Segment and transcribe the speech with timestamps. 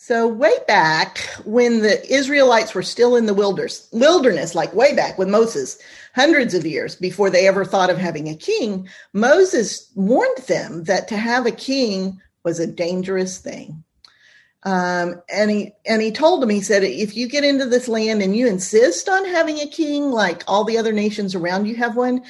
[0.00, 5.18] So, way back when the Israelites were still in the wilderness, wilderness, like way back
[5.18, 5.76] with Moses,
[6.14, 11.08] hundreds of years before they ever thought of having a king, Moses warned them that
[11.08, 13.82] to have a king was a dangerous thing.
[14.62, 18.22] Um, and he and he told them, he said, if you get into this land
[18.22, 21.96] and you insist on having a king like all the other nations around you have
[21.96, 22.22] one,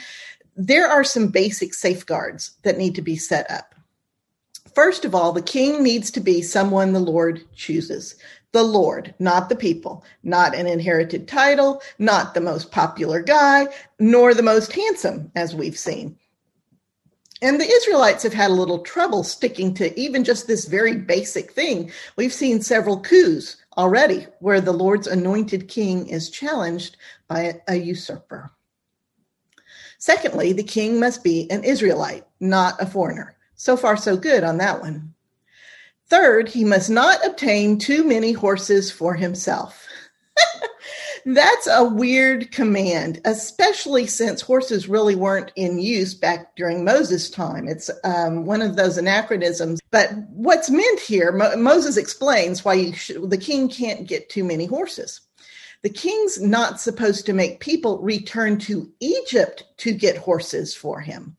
[0.56, 3.74] there are some basic safeguards that need to be set up.
[4.79, 8.14] First of all, the king needs to be someone the Lord chooses.
[8.52, 13.66] The Lord, not the people, not an inherited title, not the most popular guy,
[13.98, 16.16] nor the most handsome, as we've seen.
[17.42, 21.51] And the Israelites have had a little trouble sticking to even just this very basic
[21.51, 21.90] thing.
[22.15, 28.52] We've seen several coups already where the Lord's anointed king is challenged by a usurper.
[29.98, 33.34] Secondly, the king must be an Israelite, not a foreigner.
[33.58, 35.14] So far, so good on that one.
[36.06, 39.86] Third, he must not obtain too many horses for himself.
[41.26, 47.66] That's a weird command, especially since horses really weren't in use back during Moses' time.
[47.66, 49.80] It's um, one of those anachronisms.
[49.90, 54.66] But what's meant here, Mo- Moses explains why sh- the king can't get too many
[54.66, 55.20] horses.
[55.82, 61.37] The king's not supposed to make people return to Egypt to get horses for him.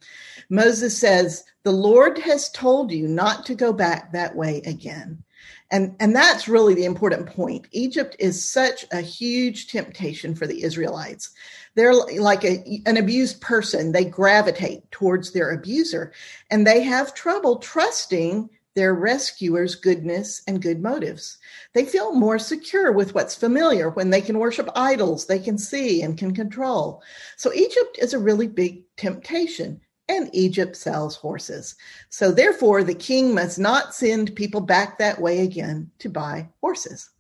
[0.50, 5.24] Moses says, The Lord has told you not to go back that way again.
[5.72, 7.68] And, and that's really the important point.
[7.72, 11.30] Egypt is such a huge temptation for the Israelites.
[11.76, 13.92] They're like a, an abused person.
[13.92, 16.12] They gravitate towards their abuser
[16.50, 21.38] and they have trouble trusting their rescuer's goodness and good motives.
[21.74, 26.02] They feel more secure with what's familiar when they can worship idols they can see
[26.02, 27.02] and can control.
[27.36, 31.76] So Egypt is a really big temptation and Egypt sells horses.
[32.10, 37.12] So therefore, the king must not send people back that way again to buy horses.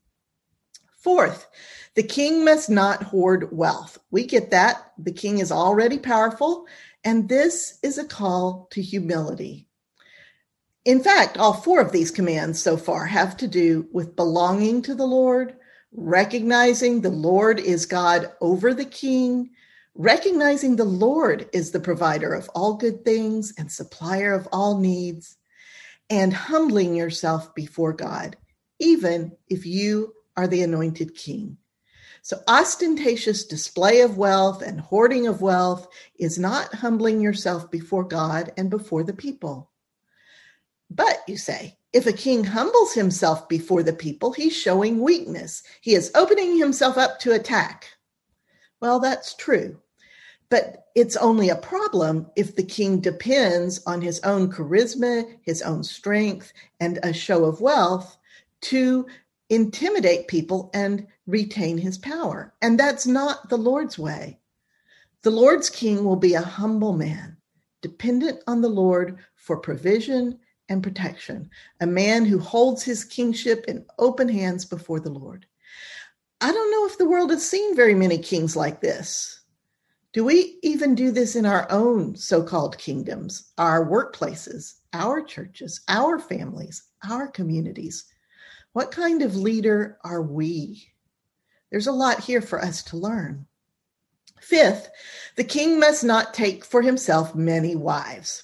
[0.98, 1.48] Fourth,
[1.96, 4.00] the king must not hoard wealth.
[4.12, 4.92] We get that.
[4.98, 6.66] The king is already powerful,
[7.06, 9.69] and this is a call to humility.
[10.90, 14.96] In fact, all four of these commands so far have to do with belonging to
[14.96, 15.56] the Lord,
[15.92, 19.52] recognizing the Lord is God over the king,
[19.94, 25.38] recognizing the Lord is the provider of all good things and supplier of all needs,
[26.10, 28.36] and humbling yourself before God,
[28.80, 31.58] even if you are the anointed king.
[32.24, 38.54] So, ostentatious display of wealth and hoarding of wealth is not humbling yourself before God
[38.58, 39.70] and before the people.
[40.90, 45.64] But, you say, if a king humbles himself before the people, he's showing weakness.
[45.82, 47.86] He is opening himself up to attack.
[48.82, 49.80] Well, that's true.
[50.50, 55.84] But it's only a problem if the king depends on his own charisma, his own
[55.84, 58.18] strength, and a show of wealth
[58.62, 59.06] to
[59.50, 62.54] intimidate people and retain his power.
[62.62, 64.40] And that's not the Lord's way.
[65.22, 67.38] The Lord's king will be a humble man,
[67.82, 70.40] dependent on the Lord for provision
[70.70, 71.50] and protection,
[71.82, 75.46] a man who holds his kingship in open hands before the Lord.
[76.42, 79.42] I don't know if the world has seen very many kings like this.
[80.14, 85.82] Do we even do this in our own so called kingdoms, our workplaces, our churches,
[85.88, 88.06] our families, our communities?
[88.74, 90.88] What kind of leader are we?
[91.72, 93.46] There's a lot here for us to learn.
[94.42, 94.90] Fifth,
[95.36, 98.44] the king must not take for himself many wives.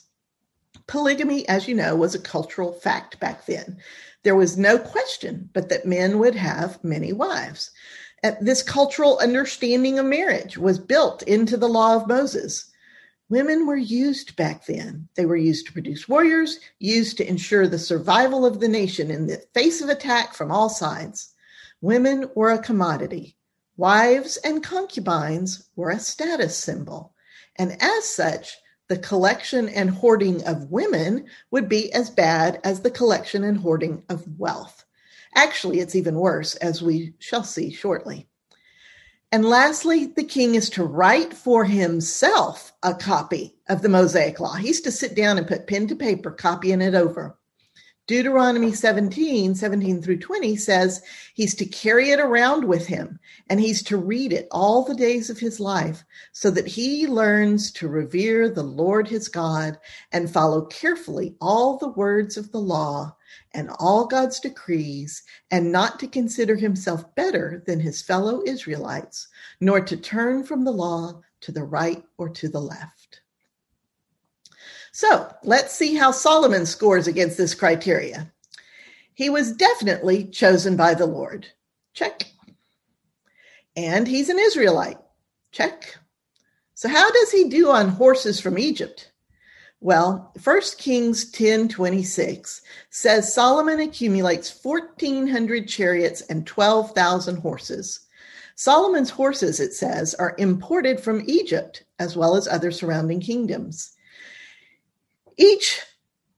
[0.88, 3.78] Polygamy, as you know, was a cultural fact back then.
[4.24, 7.72] There was no question but that men would have many wives
[8.26, 12.72] uh, this cultural understanding of marriage was built into the law of Moses.
[13.30, 15.08] Women were used back then.
[15.16, 19.28] They were used to produce warriors, used to ensure the survival of the nation in
[19.28, 21.36] the face of attack from all sides.
[21.82, 23.38] Women were a commodity.
[23.78, 27.14] Wives and concubines were a status symbol.
[27.58, 28.58] And as such,
[28.88, 34.04] the collection and hoarding of women would be as bad as the collection and hoarding
[34.10, 34.86] of wealth.
[35.36, 38.28] Actually, it's even worse, as we shall see shortly.
[39.32, 44.54] And lastly, the king is to write for himself a copy of the Mosaic Law.
[44.54, 47.38] He's to sit down and put pen to paper, copying it over.
[48.08, 51.02] Deuteronomy 17, 17 through 20 says
[51.34, 53.20] he's to carry it around with him
[53.50, 57.72] and he's to read it all the days of his life so that he learns
[57.72, 59.80] to revere the Lord his God
[60.12, 63.16] and follow carefully all the words of the law
[63.54, 69.28] and all God's decrees, and not to consider himself better than his fellow Israelites,
[69.60, 72.95] nor to turn from the law to the right or to the left.
[74.96, 78.32] So let's see how Solomon scores against this criteria.
[79.14, 81.48] He was definitely chosen by the Lord.
[81.94, 82.24] Check.
[83.76, 84.98] And he's an Israelite.
[85.52, 85.98] Check.
[86.76, 89.12] So how does he do on horses from Egypt?
[89.82, 98.00] Well, 1 Kings 10 26 says Solomon accumulates 1,400 chariots and 12,000 horses.
[98.56, 103.92] Solomon's horses, it says, are imported from Egypt as well as other surrounding kingdoms.
[105.38, 105.82] Each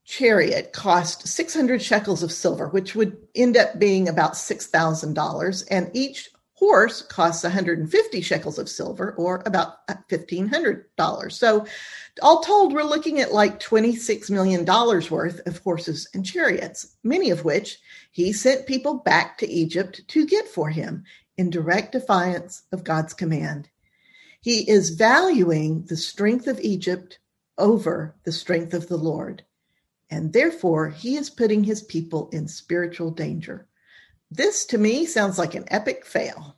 [0.04, 6.30] chariot cost 600 shekels of silver, which would end up being about $6,000, and each
[6.54, 11.32] horse costs 150 shekels of silver or about $1,500.
[11.32, 11.66] So,
[12.20, 17.44] all told, we're looking at like $26 million worth of horses and chariots, many of
[17.44, 17.78] which
[18.10, 21.04] he sent people back to Egypt to get for him
[21.36, 23.68] in direct defiance of God's command.
[24.40, 27.20] He is valuing the strength of Egypt
[27.58, 29.44] over the strength of the Lord.
[30.10, 33.66] And therefore, he is putting his people in spiritual danger.
[34.30, 36.56] This to me sounds like an epic fail.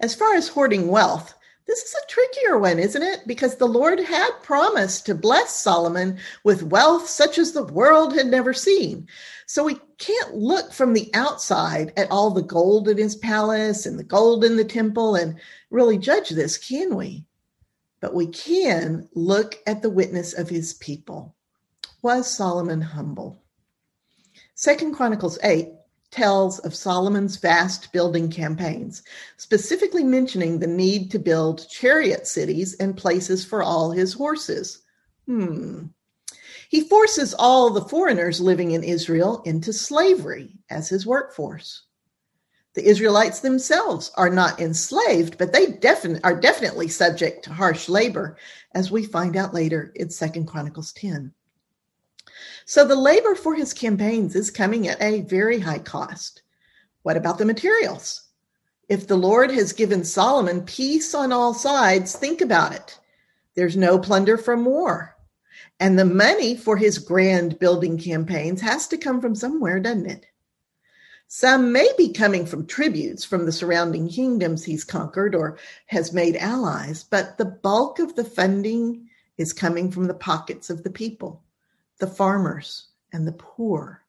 [0.00, 1.34] As far as hoarding wealth,
[1.68, 3.20] this is a trickier one, isn't it?
[3.26, 8.26] Because the Lord had promised to bless Solomon with wealth such as the world had
[8.26, 9.06] never seen.
[9.46, 13.98] So we can't look from the outside at all the gold in his palace and
[13.98, 15.38] the gold in the temple and
[15.70, 17.26] really judge this, can we?
[18.00, 21.34] But we can look at the witness of his people.
[22.02, 23.42] Was Solomon humble?
[24.54, 25.68] Second Chronicles 8
[26.10, 29.02] tells of Solomon's vast building campaigns,
[29.36, 34.82] specifically mentioning the need to build chariot cities and places for all his horses.
[35.26, 35.86] Hmm.
[36.70, 41.87] He forces all the foreigners living in Israel into slavery as his workforce.
[42.74, 45.78] The Israelites themselves are not enslaved, but they
[46.22, 48.36] are definitely subject to harsh labor,
[48.74, 51.32] as we find out later in Second Chronicles 10.
[52.66, 56.42] So the labor for his campaigns is coming at a very high cost.
[57.02, 58.28] What about the materials?
[58.88, 62.98] If the Lord has given Solomon peace on all sides, think about it.
[63.54, 65.16] There's no plunder from war.
[65.80, 70.26] And the money for his grand building campaigns has to come from somewhere, doesn't it?
[71.28, 76.36] Some may be coming from tributes from the surrounding kingdoms he's conquered or has made
[76.36, 81.42] allies, but the bulk of the funding is coming from the pockets of the people
[81.98, 84.04] the farmers, and the poor.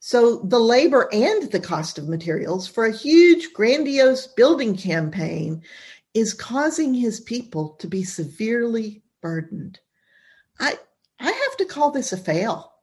[0.00, 5.62] So the labor and the cost of materials for a huge, grandiose building campaign
[6.12, 9.80] is causing his people to be severely burdened.
[10.60, 10.78] I,
[11.18, 12.73] I have to call this a fail.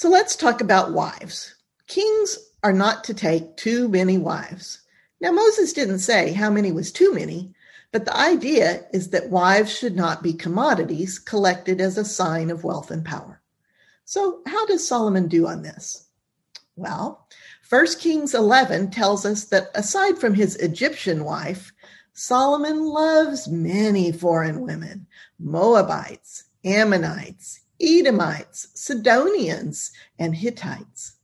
[0.00, 1.56] So let's talk about wives.
[1.86, 4.80] Kings are not to take too many wives.
[5.20, 7.52] Now, Moses didn't say how many was too many,
[7.92, 12.64] but the idea is that wives should not be commodities collected as a sign of
[12.64, 13.42] wealth and power.
[14.06, 16.06] So, how does Solomon do on this?
[16.76, 17.28] Well,
[17.68, 21.74] 1 Kings 11 tells us that aside from his Egyptian wife,
[22.14, 25.06] Solomon loves many foreign women
[25.38, 31.16] Moabites, Ammonites, Edomites, Sidonians, and Hittites.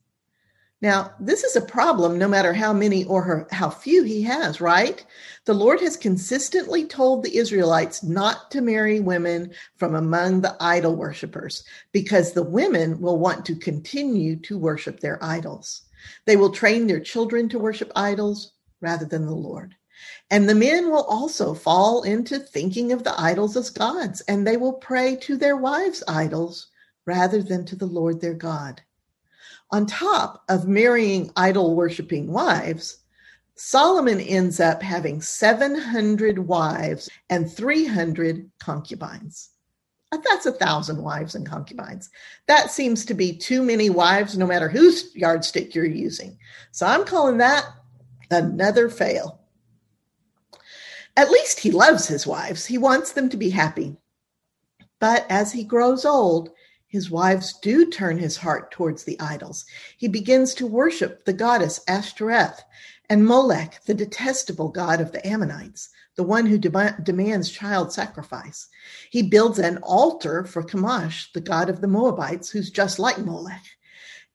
[0.83, 5.05] Now, this is a problem no matter how many or how few he has, right?
[5.47, 10.95] The Lord has consistently told the Israelites not to marry women from among the idol
[10.95, 15.83] worshippers because the women will want to continue to worship their idols.
[16.27, 19.75] They will train their children to worship idols rather than the Lord.
[20.31, 24.57] And the men will also fall into thinking of the idols as gods, and they
[24.57, 26.69] will pray to their wives' idols
[27.07, 28.83] rather than to the Lord their God.
[29.71, 32.99] On top of marrying idol worshiping wives,
[33.57, 39.51] Solomon ends up having 700 wives and 300 concubines.
[40.13, 42.11] That's a thousand wives and concubines.
[42.47, 46.39] That seems to be too many wives, no matter whose yardstick you're using.
[46.71, 47.67] So I'm calling that
[48.31, 49.41] another fail.
[51.17, 53.97] At least he loves his wives, he wants them to be happy.
[55.01, 56.51] But as he grows old,
[56.87, 59.65] his wives do turn his heart towards the idols.
[59.97, 62.63] He begins to worship the goddess Ashtoreth
[63.09, 68.69] and Molech, the detestable god of the Ammonites, the one who de- demands child sacrifice.
[69.11, 73.65] He builds an altar for Chemosh, the god of the Moabites, who's just like Molech.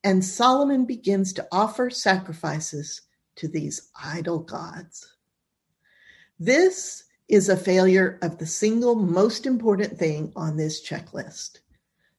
[0.03, 3.01] And Solomon begins to offer sacrifices
[3.35, 5.10] to these idol gods.
[6.43, 11.59] This is a failure of the single most important thing on this checklist.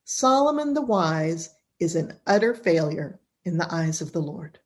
[0.05, 1.50] Solomon the wise
[1.81, 4.61] is an utter failure in the eyes of the Lord.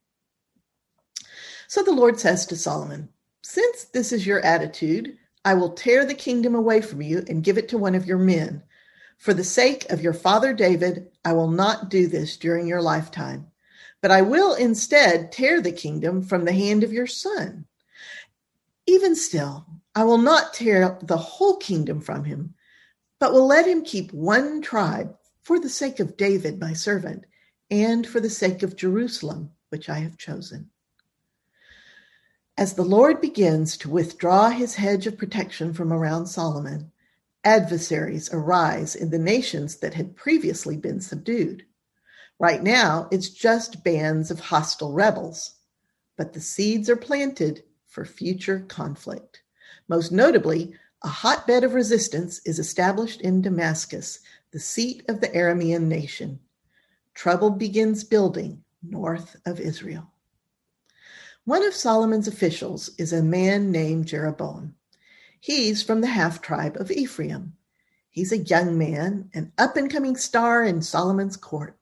[1.69, 3.09] So the Lord says to Solomon,
[3.41, 7.57] Since this is your attitude, I will tear the kingdom away from you and give
[7.57, 8.63] it to one of your men.
[9.17, 13.47] For the sake of your father David, I will not do this during your lifetime,
[14.03, 17.65] but I will instead tear the kingdom from the hand of your son.
[18.87, 22.55] Even still, I will not tear up the whole kingdom from him,
[23.19, 27.25] but will let him keep one tribe for the sake of David, my servant,
[27.71, 30.71] and for the sake of Jerusalem, which I have chosen.
[32.59, 36.93] As the Lord begins to withdraw his hedge of protection from around Solomon,
[37.45, 41.64] adversaries arise in the nations that had previously been subdued.
[42.38, 45.57] Right now, it's just bands of hostile rebels,
[46.16, 47.62] but the seeds are planted
[47.97, 49.41] for future conflict.
[49.88, 55.85] Most notably, a hotbed of resistance is established in Damascus, the seat of the Aramean
[55.85, 56.38] nation.
[57.15, 60.12] Trouble begins building north of Israel.
[61.47, 64.75] One of Solomon's officials is a man named Jeroboam.
[65.41, 67.55] He's from the half tribe of Ephraim.
[68.11, 71.79] He's a young man, an up and coming star in Solomon's court.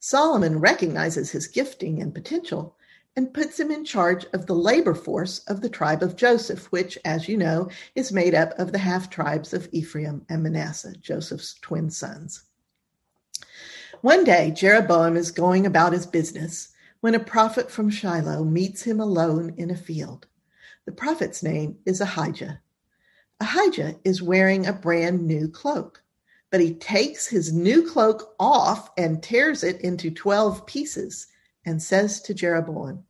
[0.00, 2.75] Solomon recognizes his gifting and potential
[3.16, 6.98] and puts him in charge of the labor force of the tribe of Joseph, which,
[7.06, 11.54] as you know, is made up of the half tribes of Ephraim and Manasseh, Joseph's
[11.54, 12.44] twin sons.
[14.02, 16.68] One day, Jeroboam is going about his business
[17.00, 20.26] when a prophet from Shiloh meets him alone in a field.
[20.84, 22.60] The prophet's name is Ahijah.
[23.40, 26.02] Ahijah is wearing a brand new cloak,
[26.50, 31.28] but he takes his new cloak off and tears it into 12 pieces
[31.66, 33.04] and says to Jeroboam,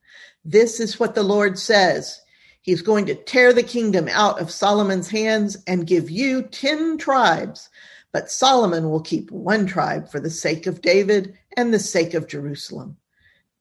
[0.45, 2.21] This is what the Lord says.
[2.63, 7.69] He's going to tear the kingdom out of Solomon's hands and give you 10 tribes,
[8.13, 12.27] but Solomon will keep one tribe for the sake of David and the sake of
[12.27, 12.97] Jerusalem.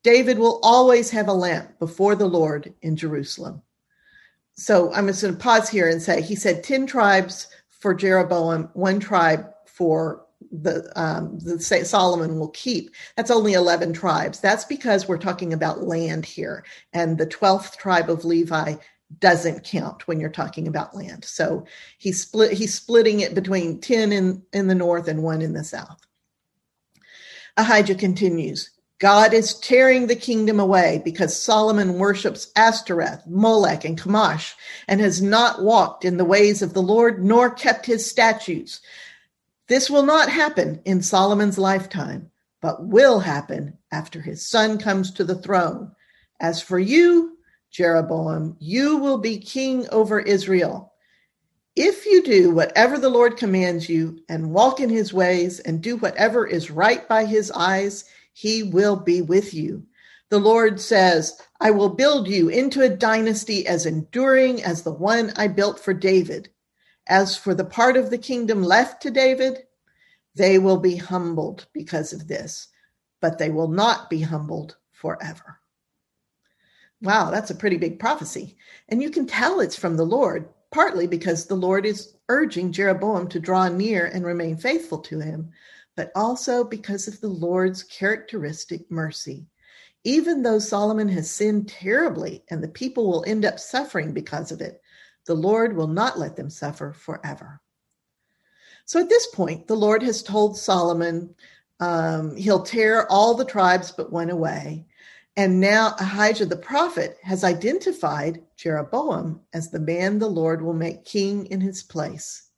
[0.02, 3.62] David will always have a lamp before the Lord in Jerusalem
[4.56, 8.70] so I'm just going to pause here and say he said 10 tribes for Jeroboam,
[8.74, 10.25] one tribe for
[10.62, 12.94] the um, the Solomon will keep.
[13.16, 14.40] That's only 11 tribes.
[14.40, 18.76] That's because we're talking about land here, and the 12th tribe of Levi
[19.20, 21.24] doesn't count when you're talking about land.
[21.24, 21.66] So
[21.98, 25.64] he's split he's splitting it between 10 in in the north and one in the
[25.64, 26.00] south.
[27.58, 28.72] Ahijah continues.
[29.00, 34.54] God is tearing the kingdom away because Solomon worships Ashtoreth, Molech, and Chemosh,
[34.88, 38.80] and has not walked in the ways of the Lord nor kept his statutes.
[39.68, 42.30] This will not happen in Solomon's lifetime,
[42.62, 45.92] but will happen after his son comes to the throne.
[46.40, 47.38] As for you,
[47.72, 50.94] Jeroboam, you will be king over Israel.
[51.76, 55.98] If you do whatever the Lord commands you and walk in his ways and do
[55.98, 59.84] whatever is right by his eyes, he will be with you.
[60.30, 65.34] The Lord says, I will build you into a dynasty as enduring as the one
[65.36, 66.50] I built for David.
[67.08, 69.64] As for the part of the kingdom left to David,
[70.36, 72.68] they will be humbled because of this,
[73.22, 75.60] but they will not be humbled forever.
[77.02, 78.58] Wow, that's a pretty big prophecy.
[78.90, 83.28] And you can tell it's from the Lord, partly because the Lord is urging Jeroboam
[83.30, 85.52] to draw near and remain faithful to him,
[85.96, 89.46] but also because of the Lord's characteristic mercy.
[90.04, 94.62] Even though Solomon has sinned terribly and the people will end up suffering because of
[94.62, 94.82] it,
[95.26, 97.62] the Lord will not let them suffer forever.
[98.86, 101.34] So at this point, the Lord has told Solomon
[101.80, 104.86] um, he'll tear all the tribes but one away.
[105.38, 111.04] And now Ahijah the prophet has identified Jeroboam as the man the Lord will make
[111.04, 112.50] king in his place.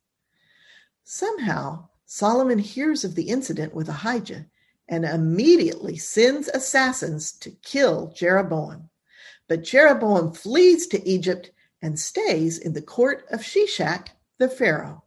[1.02, 4.46] Somehow, Solomon hears of the incident with Ahijah
[4.88, 8.88] and immediately sends assassins to kill Jeroboam.
[9.48, 11.50] But Jeroboam flees to Egypt
[11.82, 14.08] and stays in the court of Shishak,
[14.38, 15.04] the Pharaoh.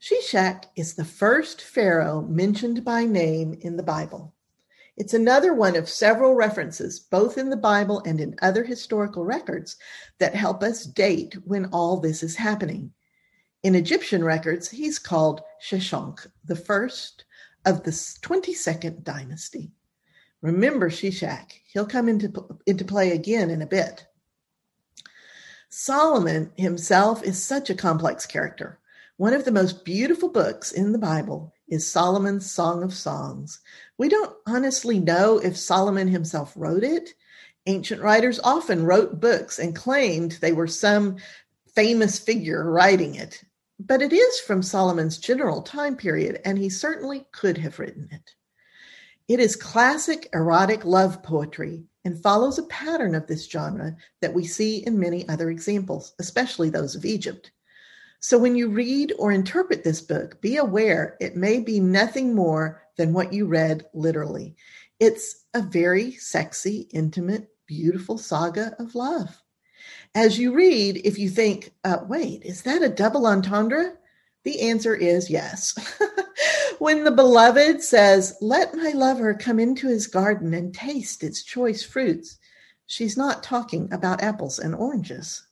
[0.00, 4.34] Shishak is the first Pharaoh mentioned by name in the Bible.
[4.96, 9.76] It's another one of several references, both in the Bible and in other historical records,
[10.18, 12.92] that help us date when all this is happening.
[13.62, 17.24] In Egyptian records, he's called Sheshonq, the first
[17.64, 19.72] of the 22nd dynasty.
[20.42, 22.32] Remember Shishak, he'll come into,
[22.66, 24.06] into play again in a bit.
[25.68, 28.78] Solomon himself is such a complex character.
[29.16, 33.60] One of the most beautiful books in the Bible is Solomon's Song of Songs.
[33.98, 37.10] We don't honestly know if Solomon himself wrote it.
[37.66, 41.16] Ancient writers often wrote books and claimed they were some
[41.74, 43.42] famous figure writing it
[43.78, 48.34] but it is from Solomon's general time period, and he certainly could have written it.
[49.28, 54.46] It is classic erotic love poetry and follows a pattern of this genre that we
[54.46, 57.52] see in many other examples, especially those of Egypt.
[58.20, 62.82] So when you read or interpret this book, be aware it may be nothing more
[62.96, 64.56] than what you read literally.
[64.98, 69.42] It's a very sexy, intimate, beautiful saga of love.
[70.14, 73.92] As you read, if you think, uh, wait, is that a double entendre?
[74.44, 75.74] The answer is yes.
[76.78, 81.82] when the beloved says, Let my lover come into his garden and taste its choice
[81.82, 82.38] fruits,
[82.86, 85.46] she's not talking about apples and oranges.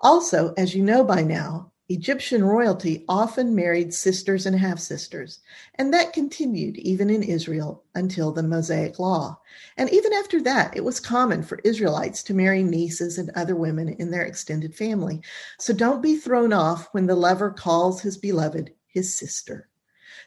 [0.00, 5.40] Also, as you know by now, Egyptian royalty often married sisters and half sisters,
[5.74, 9.38] and that continued even in Israel until the Mosaic Law.
[9.76, 13.90] And even after that, it was common for Israelites to marry nieces and other women
[13.90, 15.20] in their extended family.
[15.58, 19.68] So don't be thrown off when the lover calls his beloved his sister.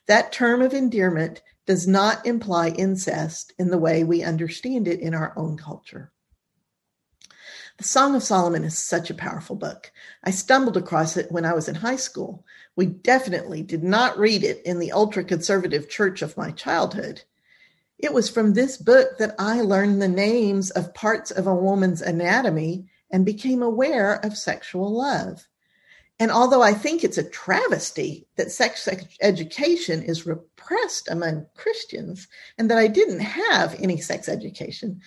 [0.07, 5.15] That term of endearment does not imply incest in the way we understand it in
[5.15, 6.11] our own culture.
[7.77, 9.91] The Song of Solomon is such a powerful book.
[10.23, 12.45] I stumbled across it when I was in high school.
[12.75, 17.23] We definitely did not read it in the ultra conservative church of my childhood.
[17.97, 22.01] It was from this book that I learned the names of parts of a woman's
[22.01, 25.47] anatomy and became aware of sexual love.
[26.19, 28.87] And although I think it's a travesty that sex
[29.21, 35.01] education is repressed among Christians and that I didn't have any sex education,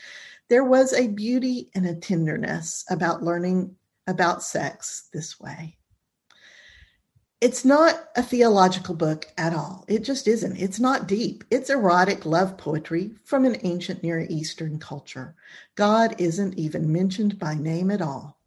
[0.48, 3.74] there was a beauty and a tenderness about learning
[4.06, 5.76] about sex this way.
[7.40, 9.84] It's not a theological book at all.
[9.86, 10.56] It just isn't.
[10.56, 11.44] It's not deep.
[11.50, 15.36] It's erotic love poetry from an ancient Near Eastern culture.
[15.76, 18.37] God isn't even mentioned by name at all.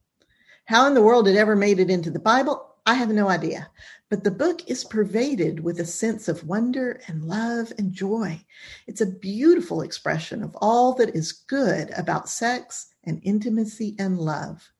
[0.71, 3.69] How in the world it ever made it into the Bible, I have no idea.
[4.09, 8.45] But the book is pervaded with a sense of wonder and love and joy.
[8.87, 14.71] It's a beautiful expression of all that is good about sex and intimacy and love.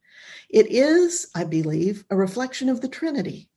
[0.50, 3.50] It is, I believe, a reflection of the Trinity.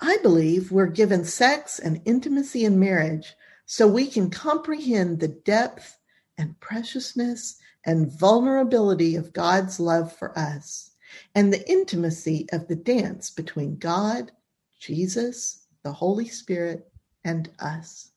[0.00, 6.00] I believe we're given sex and intimacy in marriage so we can comprehend the depth
[6.36, 10.90] and preciousness and vulnerability of God's love for us
[11.34, 14.32] and the intimacy of the dance between God,
[14.78, 16.90] Jesus, the Holy Spirit,
[17.24, 18.10] and us.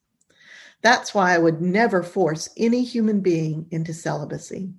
[0.82, 4.73] That's why I would never force any human being into celibacy.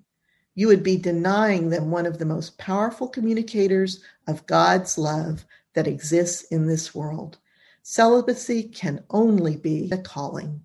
[0.54, 5.44] You would be denying them one of the most powerful communicators of God's love
[5.74, 7.38] that exists in this world.
[7.82, 10.64] Celibacy can only be a calling.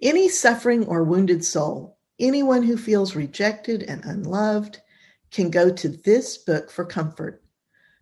[0.00, 4.80] Any suffering or wounded soul, anyone who feels rejected and unloved,
[5.32, 7.42] can go to this book for comfort.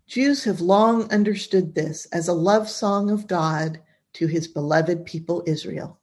[0.06, 3.80] Jews have long understood this as a love song of God
[4.14, 6.00] to his beloved people Israel.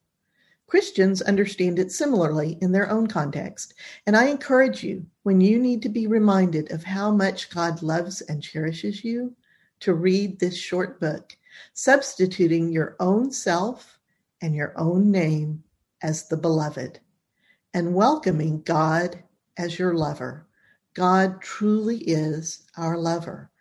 [0.67, 3.73] Christians understand it similarly in their own context,
[4.05, 8.21] and I encourage you, when you need to be reminded of how much God loves
[8.21, 9.35] and cherishes you,
[9.81, 11.37] to read this short book,
[11.73, 13.99] substituting your own self
[14.41, 15.63] and your own name
[16.01, 16.99] as the beloved,
[17.73, 19.21] and welcoming God
[19.57, 20.46] as your lover.
[20.97, 23.51] God truly is our lover.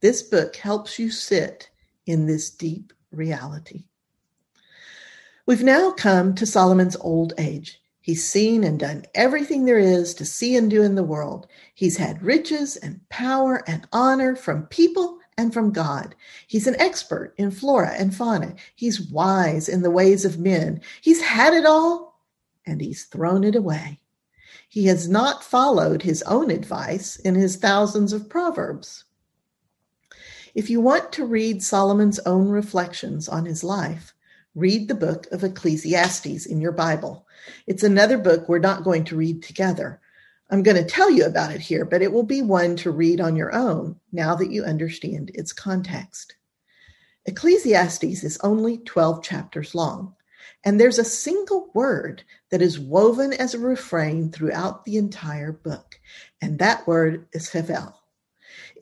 [0.00, 1.70] This book helps you sit
[2.04, 3.84] in this deep reality.
[5.46, 7.80] We've now come to Solomon's old age.
[8.02, 11.46] He's seen and done everything there is to see and do in the world.
[11.72, 16.14] He's had riches and power and honor from people and from God.
[16.46, 18.54] He's an expert in flora and fauna.
[18.74, 20.82] He's wise in the ways of men.
[21.00, 22.20] He's had it all
[22.66, 24.01] and he's thrown it away.
[24.72, 29.04] He has not followed his own advice in his thousands of proverbs.
[30.54, 34.14] If you want to read Solomon's own reflections on his life,
[34.54, 37.26] read the book of Ecclesiastes in your Bible.
[37.66, 40.00] It's another book we're not going to read together.
[40.50, 43.20] I'm going to tell you about it here, but it will be one to read
[43.20, 46.34] on your own now that you understand its context.
[47.26, 50.14] Ecclesiastes is only 12 chapters long.
[50.64, 55.98] And there's a single word that is woven as a refrain throughout the entire book,
[56.40, 57.94] and that word is hevel.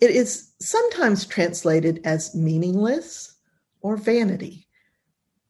[0.00, 3.34] It is sometimes translated as meaningless
[3.80, 4.66] or vanity,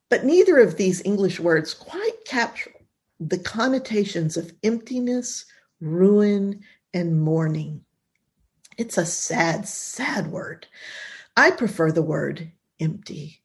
[0.08, 2.72] but neither of these English words quite capture
[3.18, 5.44] the connotations of emptiness,
[5.80, 6.62] ruin,
[6.94, 7.84] and mourning.
[8.78, 10.66] It's a sad, sad word.
[11.36, 13.42] I prefer the word empty.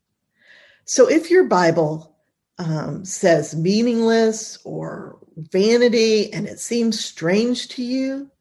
[0.86, 2.15] So if your Bible
[2.58, 8.32] um, says meaningless or vanity and it seems strange to you,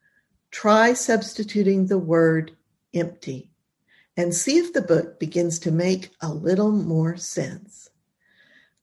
[0.51, 2.57] try substituting the word
[2.95, 3.51] empty
[4.17, 7.91] and see if the book begins to make a little more sense.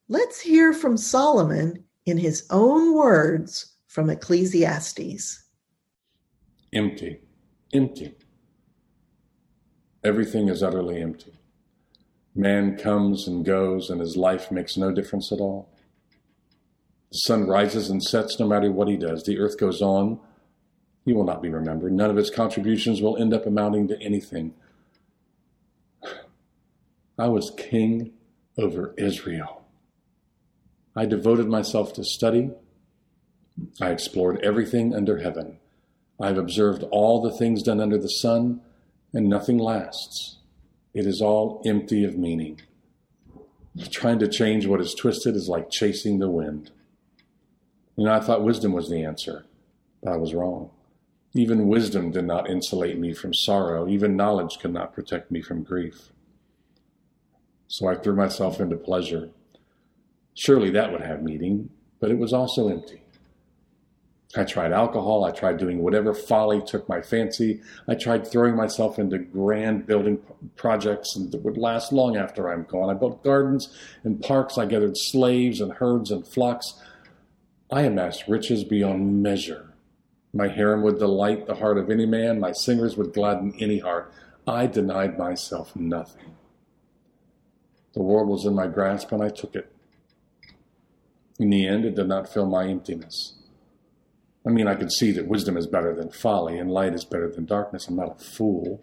[0.10, 5.44] Let's hear from Solomon in his own words from Ecclesiastes.
[6.74, 7.20] Empty,
[7.74, 8.16] empty.
[10.04, 11.34] Everything is utterly empty.
[12.34, 15.70] Man comes and goes, and his life makes no difference at all.
[17.12, 19.24] The sun rises and sets no matter what he does.
[19.24, 20.20] The earth goes on.
[21.06, 21.92] He will not be remembered.
[21.92, 24.54] None of his contributions will end up amounting to anything.
[27.20, 28.14] I was king
[28.58, 29.66] over Israel.
[30.96, 32.52] I devoted myself to study.
[33.82, 35.58] I explored everything under heaven.
[36.20, 38.62] I have observed all the things done under the sun,
[39.14, 40.38] and nothing lasts.
[40.94, 42.62] It is all empty of meaning.
[43.92, 46.72] Trying to change what is twisted is like chasing the wind.
[47.96, 49.46] You know, I thought wisdom was the answer,
[50.04, 50.72] but I was wrong.
[51.34, 53.88] Even wisdom did not insulate me from sorrow.
[53.88, 56.12] Even knowledge could not protect me from grief.
[57.68, 59.30] So I threw myself into pleasure.
[60.34, 61.70] Surely that would have meaning,
[62.02, 63.01] but it was also empty.
[64.36, 65.26] I tried alcohol.
[65.26, 67.62] I tried doing whatever folly took my fancy.
[67.88, 70.20] I tried throwing myself into grand building
[70.56, 72.90] projects that would last long after I'm gone.
[72.90, 74.58] I built gardens and parks.
[74.58, 76.82] I gathered slaves and herds and flocks.
[77.70, 79.74] I amassed riches beyond measure.
[80.34, 82.40] My harem would delight the heart of any man.
[82.40, 84.14] My singers would gladden any heart.
[84.48, 86.36] I denied myself nothing.
[87.94, 89.70] The world was in my grasp and I took it.
[91.38, 93.34] In the end, it did not fill my emptiness.
[94.46, 97.30] I mean, I can see that wisdom is better than folly and light is better
[97.30, 97.88] than darkness.
[97.88, 98.82] I'm not a fool.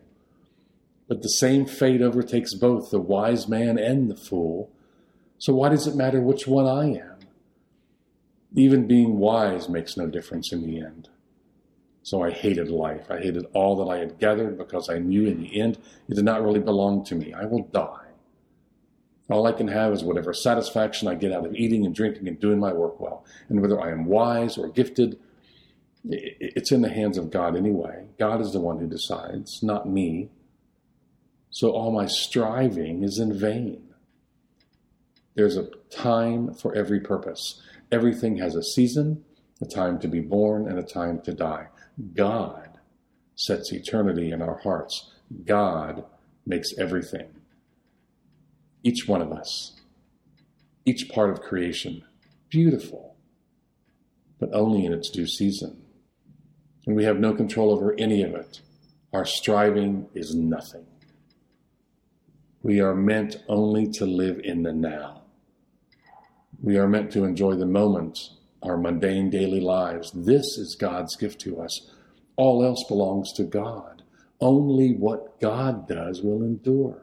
[1.09, 4.71] But the same fate overtakes both the wise man and the fool.
[5.39, 7.19] So why does it matter which one I am?
[8.55, 11.09] Even being wise makes no difference in the end.
[12.03, 13.11] So I hated life.
[13.11, 16.25] I hated all that I had gathered because I knew in the end it did
[16.25, 17.33] not really belong to me.
[17.33, 18.07] I will die.
[19.31, 22.41] All I can have is whatever satisfaction I get out of eating and drinking and
[22.41, 23.27] doing my work well.
[23.49, 25.19] And whether I am wise or gifted,
[26.09, 28.07] it's in the hands of God anyway.
[28.19, 30.31] God is the one who decides, not me.
[31.51, 33.83] So all my striving is in vain.
[35.35, 37.61] There's a time for every purpose.
[37.93, 39.25] Everything has a season,
[39.61, 41.69] a time to be born, and a time to die.
[42.15, 42.79] God
[43.35, 45.13] sets eternity in our hearts.
[45.45, 46.05] God
[46.47, 47.29] makes everything.
[48.83, 49.77] Each one of us,
[50.87, 52.05] each part of creation,
[52.49, 53.17] beautiful,
[54.39, 55.83] but only in its due season
[56.89, 58.63] and we have no control over any of it.
[59.13, 60.87] Our striving is nothing.
[62.63, 65.21] We are meant only to live in the now.
[66.63, 70.13] We are meant to enjoy the moments, our mundane daily lives.
[70.15, 71.91] This is God's gift to us.
[72.37, 74.03] All else belongs to God.
[74.41, 77.03] Only what God does will endure.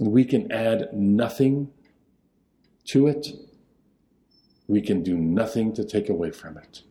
[0.00, 1.70] We can add nothing
[2.86, 3.26] to it.
[4.66, 6.82] We can do nothing to take away from it.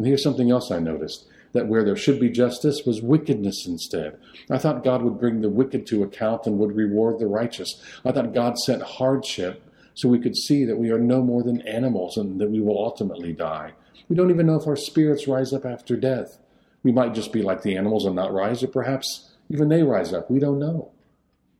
[0.00, 4.18] And here's something else I noticed that where there should be justice was wickedness instead.
[4.50, 7.82] I thought God would bring the wicked to account and would reward the righteous.
[8.02, 11.60] I thought God sent hardship so we could see that we are no more than
[11.68, 13.74] animals and that we will ultimately die.
[14.08, 16.38] We don't even know if our spirits rise up after death.
[16.82, 20.14] We might just be like the animals and not rise, or perhaps even they rise
[20.14, 20.30] up.
[20.30, 20.92] We don't know.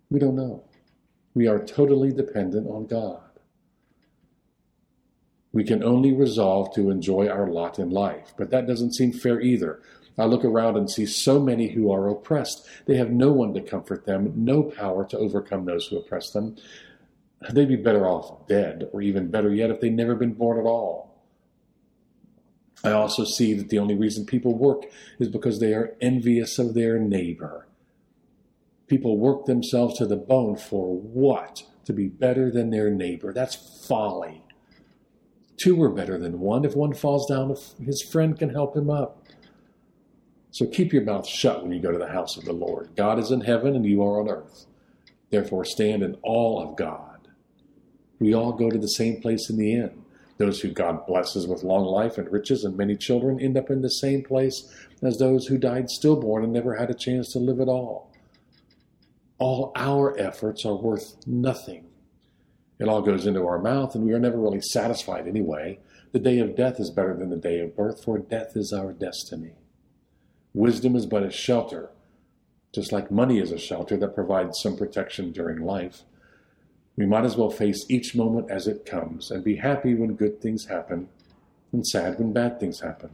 [0.09, 0.65] We don't know.
[1.35, 3.21] We are totally dependent on God.
[5.53, 8.33] We can only resolve to enjoy our lot in life.
[8.37, 9.81] But that doesn't seem fair either.
[10.17, 12.67] I look around and see so many who are oppressed.
[12.87, 16.57] They have no one to comfort them, no power to overcome those who oppress them.
[17.51, 20.67] They'd be better off dead, or even better yet, if they'd never been born at
[20.67, 21.25] all.
[22.85, 24.85] I also see that the only reason people work
[25.19, 27.67] is because they are envious of their neighbor.
[28.87, 31.63] People work themselves to the bone for what?
[31.87, 33.33] To be better than their neighbor.
[33.33, 34.45] That's folly.
[35.61, 36.65] Two are better than one.
[36.65, 39.23] If one falls down, his friend can help him up.
[40.53, 42.91] So keep your mouth shut when you go to the house of the Lord.
[42.97, 44.67] God is in heaven and you are on earth.
[45.29, 47.29] Therefore, stand in awe of God.
[48.19, 50.03] We all go to the same place in the end.
[50.39, 53.83] Those who God blesses with long life and riches and many children end up in
[53.83, 54.67] the same place
[55.03, 58.11] as those who died stillborn and never had a chance to live at all.
[59.39, 61.90] All our efforts are worth nothing
[62.81, 65.79] it all goes into our mouth, and we are never really satisfied anyway.
[66.13, 68.93] The day of death is better than the day of birth, for death is our
[68.93, 69.53] destiny.
[70.55, 71.91] Wisdom is but a shelter,
[72.75, 76.05] just like money is a shelter that provides some protection during life.
[76.97, 80.41] We might as well face each moment as it comes and be happy when good
[80.41, 81.09] things happen
[81.73, 83.11] and sad when bad things happen.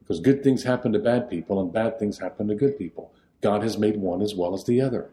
[0.00, 3.12] Because good things happen to bad people and bad things happen to good people.
[3.40, 5.08] God has made one as well as the other.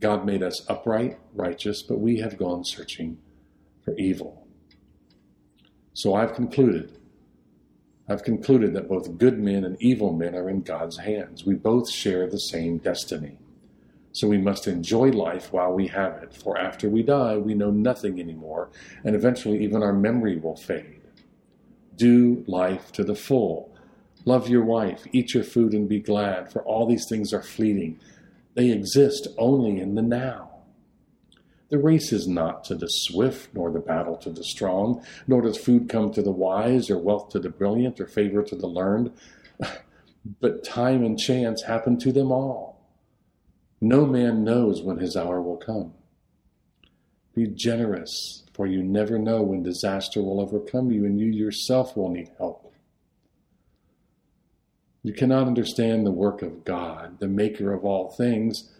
[0.00, 3.18] God made us upright, righteous, but we have gone searching
[3.84, 4.46] for evil.
[5.94, 6.96] So I've concluded
[8.08, 11.44] I've concluded that both good men and evil men are in God's hands.
[11.44, 13.36] We both share the same destiny.
[14.12, 17.70] So we must enjoy life while we have it, for after we die, we know
[17.70, 18.70] nothing anymore,
[19.04, 21.02] and eventually even our memory will fade.
[21.96, 23.76] Do life to the full.
[24.24, 27.98] Love your wife, eat your food, and be glad, for all these things are fleeting.
[28.56, 30.50] They exist only in the now.
[31.68, 35.58] The race is not to the swift, nor the battle to the strong, nor does
[35.58, 39.12] food come to the wise, or wealth to the brilliant, or favor to the learned.
[40.40, 42.84] But time and chance happen to them all.
[43.80, 45.92] No man knows when his hour will come.
[47.32, 52.08] Be generous, for you never know when disaster will overcome you, and you yourself will
[52.08, 52.65] need help.
[55.06, 58.72] You cannot understand the work of God, the maker of all things,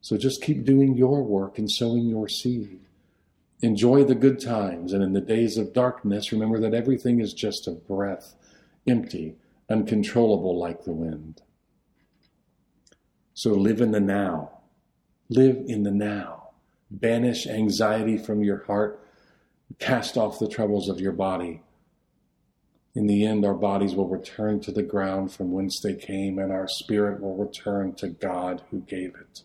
[0.00, 2.80] so just keep doing your work and sowing your seed.
[3.62, 7.68] Enjoy the good times, and in the days of darkness, remember that everything is just
[7.68, 8.34] a breath,
[8.88, 9.36] empty,
[9.70, 11.42] uncontrollable like the wind.
[13.34, 14.58] So live in the now.
[15.28, 16.48] Live in the now.
[16.90, 19.00] Banish anxiety from your heart.
[19.78, 21.62] Cast off the troubles of your body.
[22.98, 26.50] In the end, our bodies will return to the ground from whence they came, and
[26.50, 29.44] our spirit will return to God who gave it.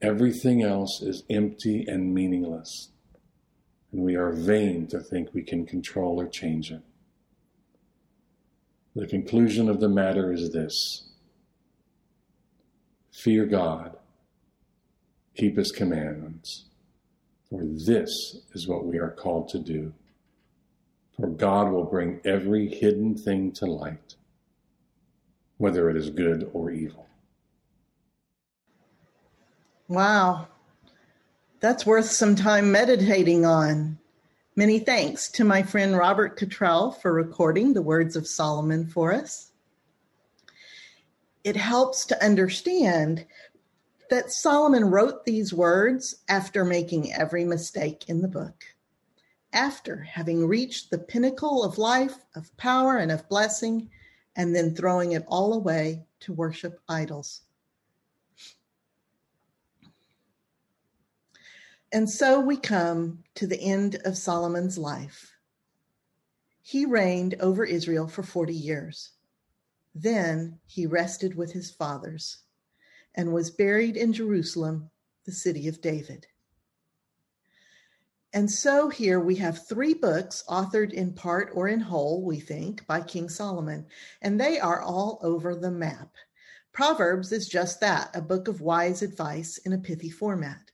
[0.00, 2.92] Everything else is empty and meaningless,
[3.92, 6.80] and we are vain to think we can control or change it.
[8.94, 11.10] The conclusion of the matter is this
[13.12, 13.98] Fear God,
[15.34, 16.64] keep His commandments,
[17.50, 19.92] for this is what we are called to do.
[21.18, 24.16] For God will bring every hidden thing to light,
[25.56, 27.06] whether it is good or evil.
[29.88, 30.48] Wow.
[31.60, 33.98] That's worth some time meditating on.
[34.56, 39.52] Many thanks to my friend Robert Cottrell for recording the words of Solomon for us.
[41.44, 43.24] It helps to understand
[44.10, 48.64] that Solomon wrote these words after making every mistake in the book,
[49.56, 53.90] after having reached the pinnacle of life, of power, and of blessing,
[54.36, 57.40] and then throwing it all away to worship idols.
[61.90, 65.32] And so we come to the end of Solomon's life.
[66.60, 69.12] He reigned over Israel for 40 years.
[69.94, 72.38] Then he rested with his fathers
[73.14, 74.90] and was buried in Jerusalem,
[75.24, 76.26] the city of David.
[78.36, 82.86] And so here we have three books authored in part or in whole, we think,
[82.86, 83.86] by King Solomon,
[84.20, 86.10] and they are all over the map.
[86.70, 90.70] Proverbs is just that a book of wise advice in a pithy format.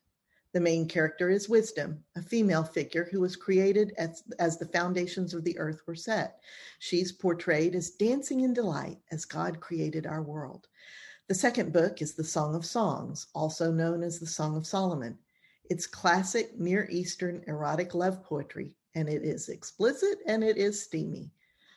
[0.53, 5.33] The main character is Wisdom, a female figure who was created as, as the foundations
[5.33, 6.41] of the earth were set.
[6.81, 10.67] She's portrayed as dancing in delight as God created our world.
[11.29, 15.17] The second book is the Song of Songs, also known as the Song of Solomon.
[15.73, 21.33] It's classic Near Eastern erotic love poetry, and it is explicit and it is steamy.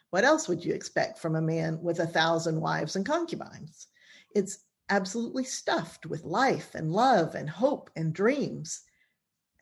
[0.09, 3.87] What else would you expect from a man with a thousand wives and concubines?
[4.35, 8.81] It's absolutely stuffed with life and love and hope and dreams.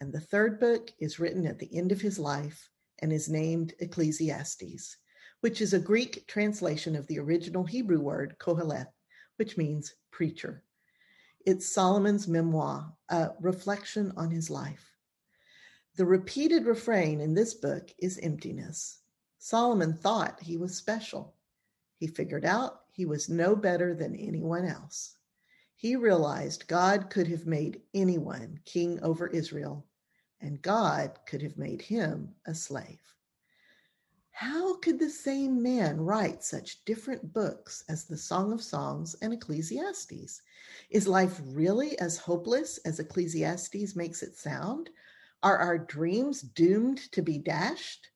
[0.02, 2.72] And the third book is written at the end of his life
[3.04, 4.98] and is named Ecclesiastes,
[5.42, 8.92] which is a Greek translation of the original Hebrew word Koheleth,
[9.36, 10.64] which means preacher.
[11.46, 14.96] It's Solomon's memoir, a reflection on his life.
[15.98, 19.00] The repeated refrain in this book is emptiness.
[19.40, 21.36] Solomon thought he was special.
[21.98, 25.18] He figured out he was no better than anyone else.
[25.76, 29.86] He realized God could have made anyone king over Israel,
[30.40, 33.02] and God could have made him a slave.
[34.36, 39.32] How could the same man write such different books as the Song of Songs and
[39.32, 40.42] Ecclesiastes?
[40.90, 44.90] Is life really as hopeless as Ecclesiastes makes it sound?
[45.44, 48.10] Are our dreams doomed to be dashed?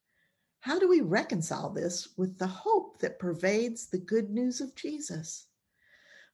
[0.61, 5.45] How do we reconcile this with the hope that pervades the good news of Jesus?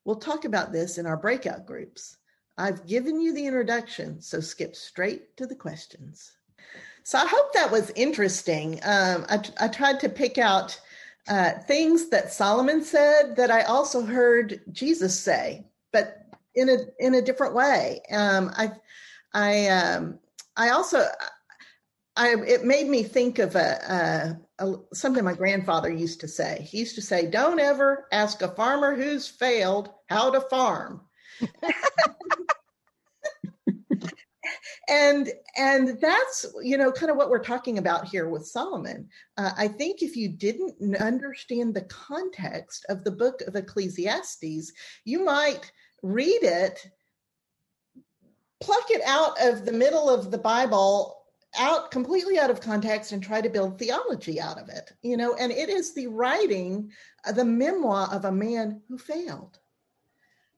[0.05, 2.17] We'll talk about this in our breakout groups.
[2.57, 6.37] I've given you the introduction, so skip straight to the questions.
[7.03, 8.79] So I hope that was interesting.
[8.83, 10.79] Um, I, I, tried to pick out
[11.27, 17.15] uh, things that Solomon said that I also heard Jesus say, but in a in
[17.15, 18.01] a different way.
[18.11, 18.71] Um, I
[19.33, 20.19] I um,
[20.55, 21.05] I also
[22.15, 26.67] I, it made me think of a, a, a, something my grandfather used to say.
[26.69, 31.01] He used to say, "Don't ever ask a farmer who's failed how to farm."
[34.89, 39.07] and and that's you know kind of what we're talking about here with solomon.
[39.37, 44.71] Uh, i think if you didn't understand the context of the book of ecclesiastes
[45.05, 46.85] you might read it
[48.61, 51.19] pluck it out of the middle of the bible
[51.59, 55.35] out completely out of context and try to build theology out of it you know?
[55.35, 56.91] And it is the writing
[57.25, 59.59] uh, the memoir of a man who failed.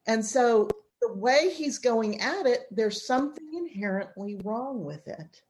[0.07, 0.69] And so
[1.15, 5.41] way he's going at it, there's something inherently wrong with it.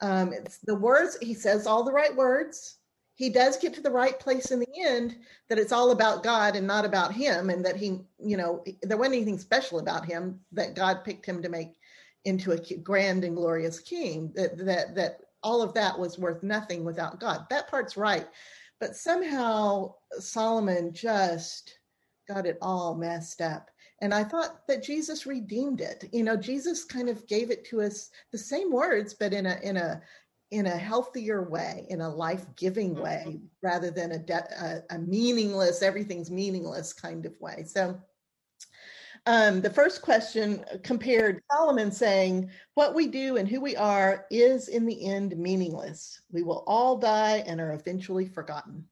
[0.00, 2.78] Um, it's the words, he says all the right words.
[3.14, 5.16] He does get to the right place in the end
[5.48, 8.96] that it's all about God and not about him, and that he, you know, there
[8.96, 11.76] wasn't anything special about him, that God picked him to make
[12.24, 16.84] into a grand and glorious king, that, that, that all of that was worth nothing
[16.84, 17.46] without God.
[17.50, 18.26] That part's right.
[18.80, 21.78] But somehow Solomon just
[22.28, 23.70] got it all messed up.
[24.02, 26.08] And I thought that Jesus redeemed it.
[26.12, 29.58] You know, Jesus kind of gave it to us the same words, but in a
[29.62, 30.02] in a
[30.50, 33.02] in a healthier way, in a life-giving mm-hmm.
[33.02, 37.64] way, rather than a, de- a, a meaningless, everything's meaningless kind of way.
[37.64, 37.98] So
[39.26, 44.66] um, the first question compared Solomon saying, What we do and who we are is
[44.66, 46.20] in the end meaningless.
[46.32, 48.84] We will all die and are eventually forgotten.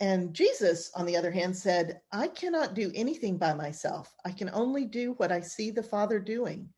[0.00, 4.14] And Jesus, on the other hand, said, I cannot do anything by myself.
[4.24, 6.68] I can only do what I see the Father doing.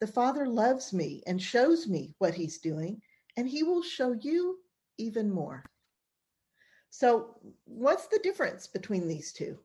[0.00, 3.00] The Father loves me and shows me what he's doing,
[3.38, 4.58] and he will show you
[4.98, 5.64] even more.
[6.90, 9.58] So, what's the difference between these two?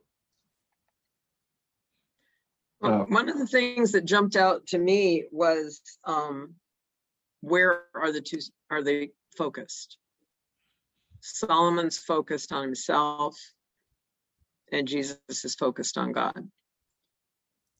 [2.79, 6.55] Well, one of the things that jumped out to me was um,
[7.41, 9.97] where are the two are they focused?
[11.21, 13.37] Solomon's focused on himself,
[14.71, 16.47] and Jesus is focused on God.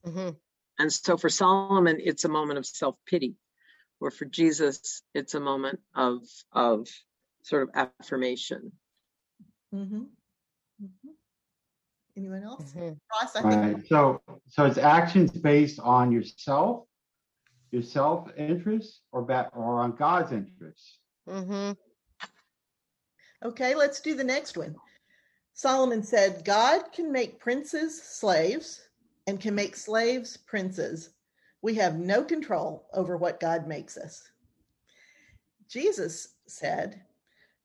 [0.06, 0.30] Mm-hmm.
[0.78, 3.36] And so for Solomon, it's a moment of self pity,
[3.98, 6.88] where for Jesus, it's a moment of of
[7.42, 8.72] sort of affirmation.
[9.74, 10.02] Mm-hmm.
[10.82, 11.08] Mm-hmm.
[12.16, 12.72] Anyone else?
[12.72, 12.92] Mm-hmm.
[13.10, 13.76] Ross, I think.
[13.76, 13.86] Right.
[13.88, 16.84] So, so it's actions based on yourself,
[17.70, 20.98] your self interest, or back, or on God's interest.
[23.44, 24.76] Okay, let's do the next one.
[25.54, 28.80] Solomon said, God can make princes slaves
[29.26, 31.10] and can make slaves princes.
[31.60, 34.30] We have no control over what God makes us.
[35.68, 37.02] Jesus said,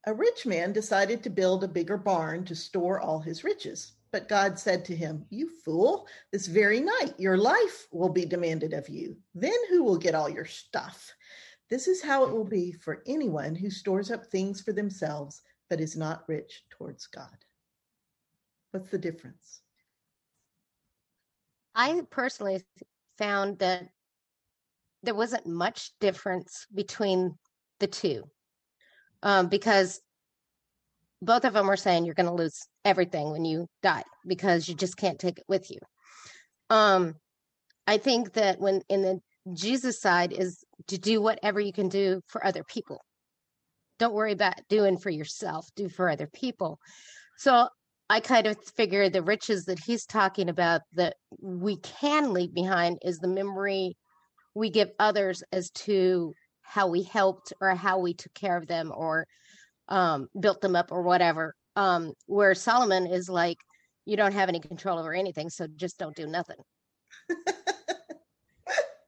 [0.06, 3.94] A rich man decided to build a bigger barn to store all his riches.
[4.12, 8.74] But God said to him, You fool, this very night your life will be demanded
[8.74, 9.16] of you.
[9.36, 11.14] Then who will get all your stuff?
[11.70, 15.82] This is how it will be for anyone who stores up things for themselves but
[15.82, 17.38] is not rich towards God.
[18.72, 19.62] What's the difference?
[21.76, 22.64] I personally
[23.18, 23.88] found that
[25.04, 27.36] there wasn't much difference between
[27.80, 28.24] the two
[29.24, 30.02] um, because
[31.22, 34.76] both of them were saying you're going to lose everything when you die because you
[34.76, 35.80] just can't take it with you.
[36.70, 37.16] Um,
[37.86, 39.20] I think that when in the
[39.54, 43.02] Jesus side is to do whatever you can do for other people
[44.00, 46.80] don't worry about doing for yourself do for other people.
[47.38, 47.68] So
[48.10, 52.98] i kind of figure the riches that he's talking about that we can leave behind
[53.02, 53.98] is the memory
[54.56, 58.94] we give others as to how we helped or how we took care of them
[58.96, 59.28] or
[59.90, 61.54] um, built them up or whatever.
[61.76, 63.58] Um, where solomon is like
[64.06, 66.58] you don't have any control over anything so just don't do nothing.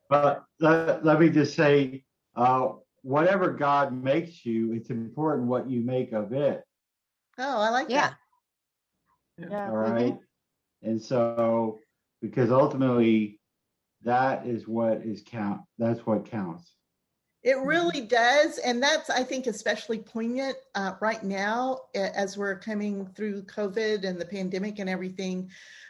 [0.10, 2.04] But let, let me just say
[2.36, 2.70] uh,
[3.04, 6.64] whatever God makes you, it's important what you make of it.
[7.38, 8.12] Oh, I like yeah.
[9.38, 9.50] that.
[9.50, 9.70] Yeah.
[9.70, 10.14] All right?
[10.14, 10.90] mm-hmm.
[10.90, 11.80] And so,
[12.22, 13.40] because ultimately,
[14.04, 15.62] that is what is count.
[15.78, 16.74] That's what counts.
[17.42, 18.58] It really does.
[18.58, 24.20] And that's, I think, especially poignant uh, right now as we're coming through COVID and
[24.20, 25.50] the pandemic and everything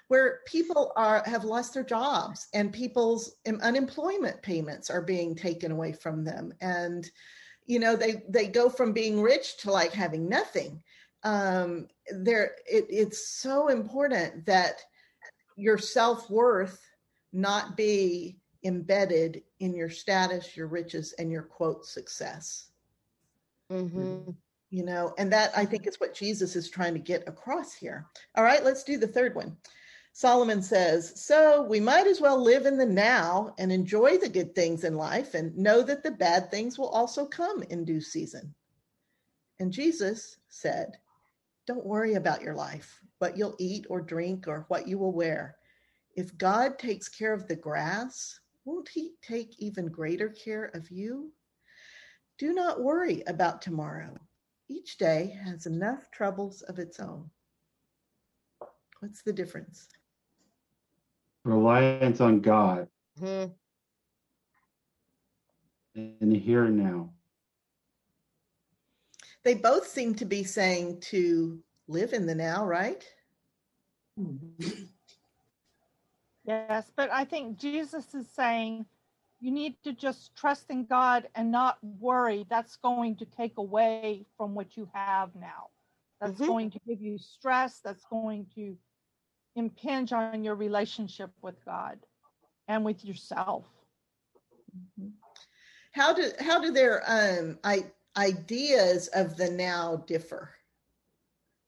[0.10, 5.94] where people are have lost their jobs and people's unemployment payments are being taken away
[5.94, 7.10] from them and
[7.66, 10.82] you know they they go from being rich to like having nothing
[11.24, 14.82] um there it, it's so important that
[15.56, 16.82] your self-worth
[17.32, 22.68] not be embedded in your status your riches and your quote success
[23.72, 24.32] mm-hmm.
[24.70, 28.06] you know and that i think is what jesus is trying to get across here
[28.36, 29.56] all right let's do the third one
[30.20, 34.54] Solomon says, So we might as well live in the now and enjoy the good
[34.54, 38.54] things in life and know that the bad things will also come in due season.
[39.60, 40.98] And Jesus said,
[41.68, 45.56] Don't worry about your life, what you'll eat or drink or what you will wear.
[46.16, 51.32] If God takes care of the grass, won't he take even greater care of you?
[52.38, 54.18] Do not worry about tomorrow.
[54.70, 57.30] Each day has enough troubles of its own.
[59.00, 59.88] What's the difference?
[61.44, 63.56] Reliance on God Mhm.
[65.96, 67.14] in the here and now.
[69.44, 73.04] They both seem to be saying to live in the now, right?
[76.50, 78.88] Yes, but I think Jesus is saying
[79.40, 82.48] you need to just trust in God and not worry.
[82.50, 85.70] That's going to take away from what you have now.
[86.20, 86.48] That's Mhm.
[86.48, 87.82] going to give you stress.
[87.82, 88.76] That's going to
[89.56, 92.00] impinge on your relationship with God
[92.68, 93.68] and with yourself.
[95.92, 100.56] How do how do their um I, ideas of the now differ?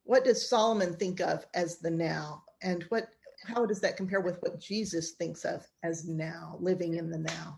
[0.06, 3.10] What does Solomon think of as the now, and what
[3.46, 7.58] how does that compare with what Jesus thinks of as now, living in the now?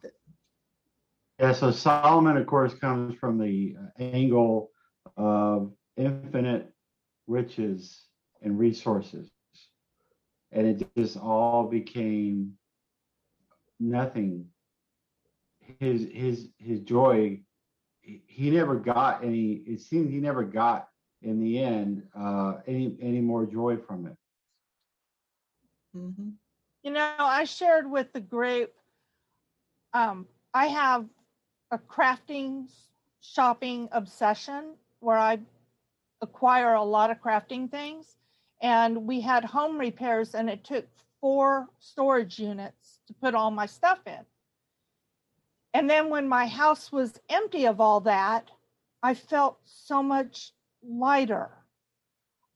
[1.40, 4.70] Yeah, so Solomon, of course, comes from the angle
[5.18, 6.72] of infinite
[7.28, 8.06] riches
[8.42, 9.30] and resources.
[10.52, 12.54] And it just all became
[13.80, 14.46] nothing.
[15.80, 17.40] His his his joy,
[18.02, 20.88] he never got any, it seemed he never got
[21.22, 24.16] in the end uh any any more joy from it.
[25.96, 26.30] Mm-hmm.
[26.84, 28.74] You know, I shared with the group,
[29.94, 31.06] um, I have
[31.72, 32.68] a crafting
[33.22, 35.40] shopping obsession where I
[36.22, 38.16] acquire a lot of crafting things.
[38.62, 40.86] And we had home repairs, and it took
[41.20, 44.26] four storage units to put all my stuff in.
[45.74, 48.50] And then when my house was empty of all that,
[49.02, 51.50] I felt so much lighter.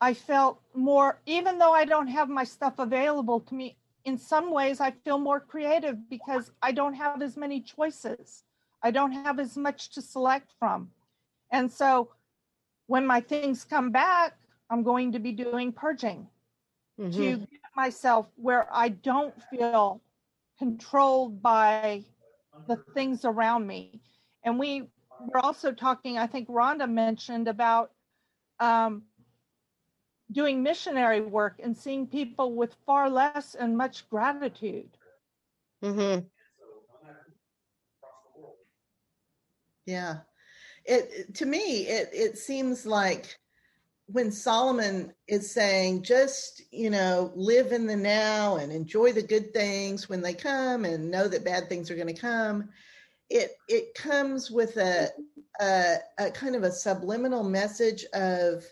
[0.01, 4.51] I felt more, even though I don't have my stuff available to me, in some
[4.51, 8.43] ways I feel more creative because I don't have as many choices.
[8.83, 10.91] I don't have as much to select from.
[11.51, 12.09] And so
[12.87, 14.37] when my things come back,
[14.69, 16.27] I'm going to be doing purging
[16.99, 17.13] Mhm.
[17.13, 20.01] to get myself where I don't feel
[20.59, 22.03] controlled by
[22.67, 24.01] the things around me.
[24.43, 24.89] And we
[25.19, 27.91] were also talking, I think Rhonda mentioned about
[28.59, 29.03] um,
[30.31, 34.97] doing missionary work and seeing people with far less and much gratitude.
[35.83, 36.29] Mhm.
[39.85, 40.19] Yeah.
[40.85, 43.39] It to me it it seems like
[44.07, 49.53] when Solomon is saying just, you know, live in the now and enjoy the good
[49.53, 52.69] things when they come and know that bad things are going to come,
[53.29, 55.09] it it comes with a,
[55.59, 58.65] a a kind of a subliminal message of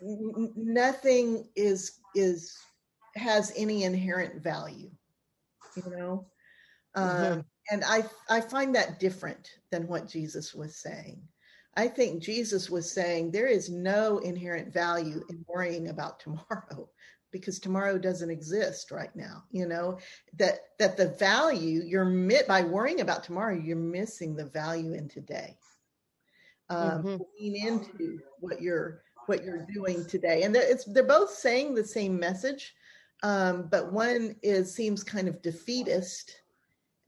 [0.00, 2.56] nothing is is
[3.14, 4.90] has any inherent value,
[5.76, 6.26] you know.
[6.94, 11.22] Um, and I I find that different than what Jesus was saying.
[11.76, 16.88] I think Jesus was saying there is no inherent value in worrying about tomorrow
[17.32, 19.44] because tomorrow doesn't exist right now.
[19.50, 19.98] You know
[20.38, 25.08] that that the value you're mit by worrying about tomorrow, you're missing the value in
[25.08, 25.58] today.
[26.68, 27.20] Um, Mhm.
[27.38, 31.84] Lean into what you're what you're doing today, and they're, it's they're both saying the
[31.84, 32.74] same message,
[33.22, 36.40] um, but one is seems kind of defeatist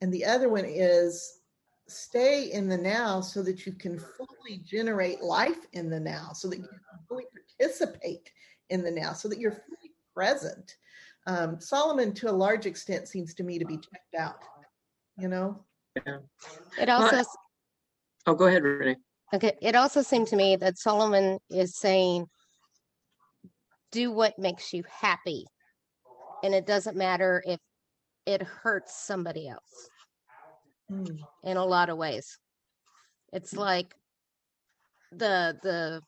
[0.01, 1.41] and the other one is
[1.87, 6.49] stay in the now so that you can fully generate life in the now, so
[6.49, 7.25] that you can fully
[7.59, 8.31] participate
[8.71, 10.77] in the now, so that you're fully present.
[11.27, 14.39] Um, Solomon, to a large extent, seems to me to be checked out.
[15.19, 15.65] You know,
[16.07, 16.19] yeah.
[16.81, 17.23] It also
[18.27, 18.97] Oh, go ahead, Renee.
[19.35, 19.57] Okay.
[19.61, 22.27] It also seemed to me that Solomon is saying,
[23.93, 25.47] "Do what makes you happy,
[26.43, 27.59] and it doesn't matter if
[28.27, 29.91] it hurts somebody else."
[30.91, 32.39] Mm, in a lot of ways.
[33.33, 33.95] It's like
[35.13, 36.03] the the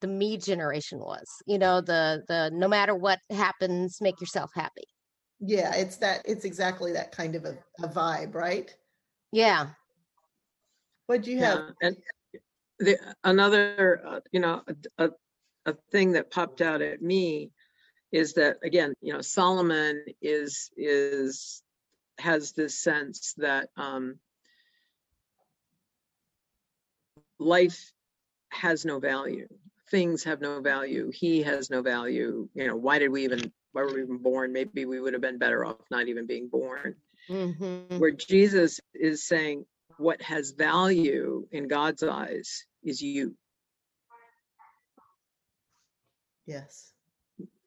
[0.00, 4.84] the me generation was, you know, the the no matter what happens, make yourself happy.
[5.40, 6.22] yeah, it's that.
[6.24, 8.74] It's exactly that kind of a, a vibe, right?
[9.32, 9.70] Yeah.
[11.06, 11.74] What do you have?
[11.80, 11.96] Yeah, and
[12.78, 14.62] the another, uh, you know,
[14.98, 15.10] a,
[15.66, 17.50] a, thing that popped out at me
[18.12, 21.62] is that again, you know, Solomon is is
[22.18, 24.18] has this sense that um,
[27.38, 27.92] life
[28.50, 29.48] has no value,
[29.90, 32.48] things have no value, he has no value.
[32.54, 34.52] You know, why did we even why were we even born?
[34.52, 36.94] Maybe we would have been better off not even being born
[37.28, 39.64] hmm where Jesus is saying
[39.98, 43.34] what has value in God's eyes is you,
[46.46, 46.92] Yes.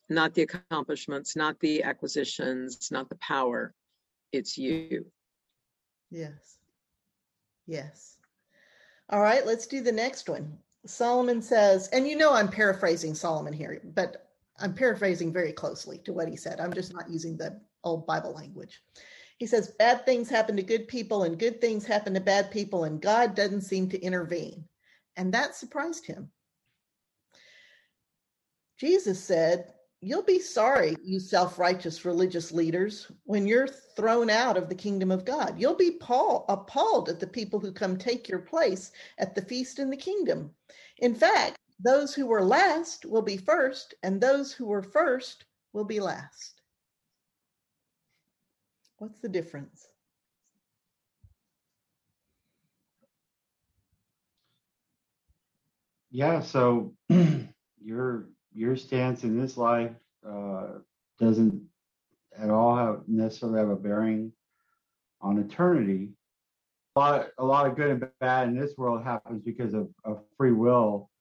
[0.10, 3.74] not the accomplishments, not the acquisitions, not the power.
[4.34, 5.06] it's you.
[6.12, 6.58] Yes.
[7.66, 8.18] Yes.
[9.10, 10.58] All right, let's do the next one.
[10.86, 16.14] Solomon says, and you know I'm paraphrasing Solomon here, but I'm paraphrasing very closely to
[16.14, 16.60] what he said.
[16.60, 18.82] I'm just not using the old Bible language.
[19.38, 22.86] He says, Bad things happen to good people, and good things happen to bad people,
[22.86, 24.66] and God doesn't seem to intervene.
[25.16, 26.32] And that surprised him.
[28.78, 34.70] Jesus said, You'll be sorry, you self righteous religious leaders, when you're thrown out of
[34.70, 35.60] the kingdom of God.
[35.60, 39.90] You'll be appalled at the people who come take your place at the feast in
[39.90, 40.52] the kingdom.
[41.00, 45.86] In fact, those who were last will be first, and those who were first will
[45.86, 46.57] be last.
[48.98, 49.88] What's the difference?
[56.10, 56.96] Yeah, so
[57.80, 59.92] your your stance in this life
[60.28, 60.80] uh,
[61.20, 61.62] doesn't
[62.38, 64.32] at all have necessarily have a bearing
[65.22, 66.10] on eternity.
[66.96, 70.24] A lot, a lot of good and bad in this world happens because of, of
[70.38, 71.12] free will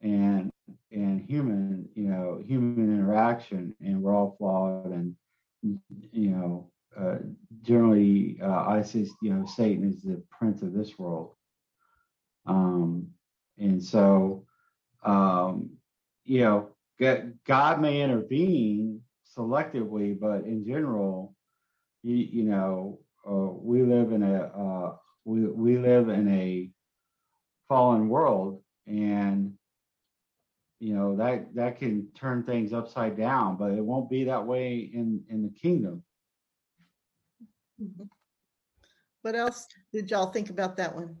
[0.00, 0.50] and
[0.90, 5.14] and human, you know, human interaction, and we're all flawed, and
[5.62, 7.18] you know, uh,
[7.62, 8.82] generally, uh,
[9.22, 11.34] you know, Satan is the prince of this world,
[12.46, 13.08] um,
[13.58, 14.46] and so,
[15.04, 15.70] um,
[16.24, 16.68] you know,
[17.46, 19.00] God may intervene
[19.36, 21.34] selectively, but in general,
[22.02, 26.70] you, you know, uh, we live in a uh, we we live in a
[27.68, 29.54] fallen world, and
[30.80, 33.56] you know that that can turn things upside down.
[33.56, 36.02] But it won't be that way in in the kingdom.
[37.82, 38.04] Mm-hmm.
[39.22, 41.16] What else did y'all think about that one?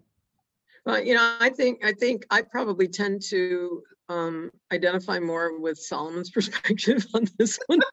[0.84, 5.78] Well, you know, I think I think I probably tend to um, identify more with
[5.78, 7.80] Solomon's perspective on this one.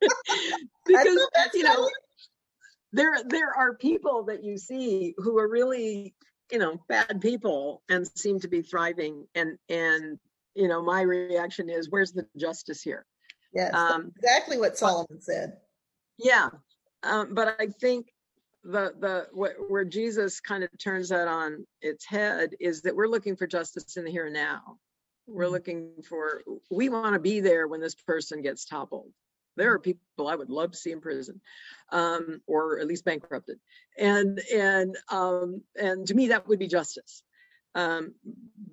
[0.85, 1.19] Because
[1.53, 1.87] you know
[2.93, 6.15] there there are people that you see who are really
[6.51, 9.27] you know bad people and seem to be thriving.
[9.35, 10.17] And and
[10.55, 13.05] you know my reaction is where's the justice here?
[13.53, 15.57] Yes um, exactly what solomon said.
[16.17, 16.49] Yeah
[17.03, 18.07] um, but i think
[18.63, 23.07] the the what, where Jesus kind of turns that on its head is that we're
[23.07, 24.77] looking for justice in the here and now.
[25.27, 25.53] We're mm-hmm.
[25.53, 29.11] looking for we want to be there when this person gets toppled.
[29.55, 31.41] There are people I would love to see in prison,
[31.91, 33.59] um, or at least bankrupted,
[33.97, 37.23] and and um, and to me that would be justice.
[37.75, 38.15] Um,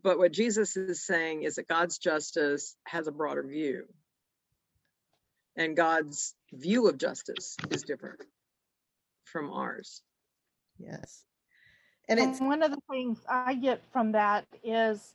[0.03, 3.85] but what Jesus is saying is that God's justice has a broader view,
[5.57, 8.21] and God's view of justice is different
[9.37, 10.01] from ours.
[10.79, 11.25] Yes.
[12.09, 15.15] And it's and one of the things I get from that is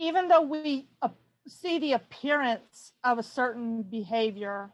[0.00, 1.10] even though we uh,
[1.46, 4.72] see the appearance of a certain behavior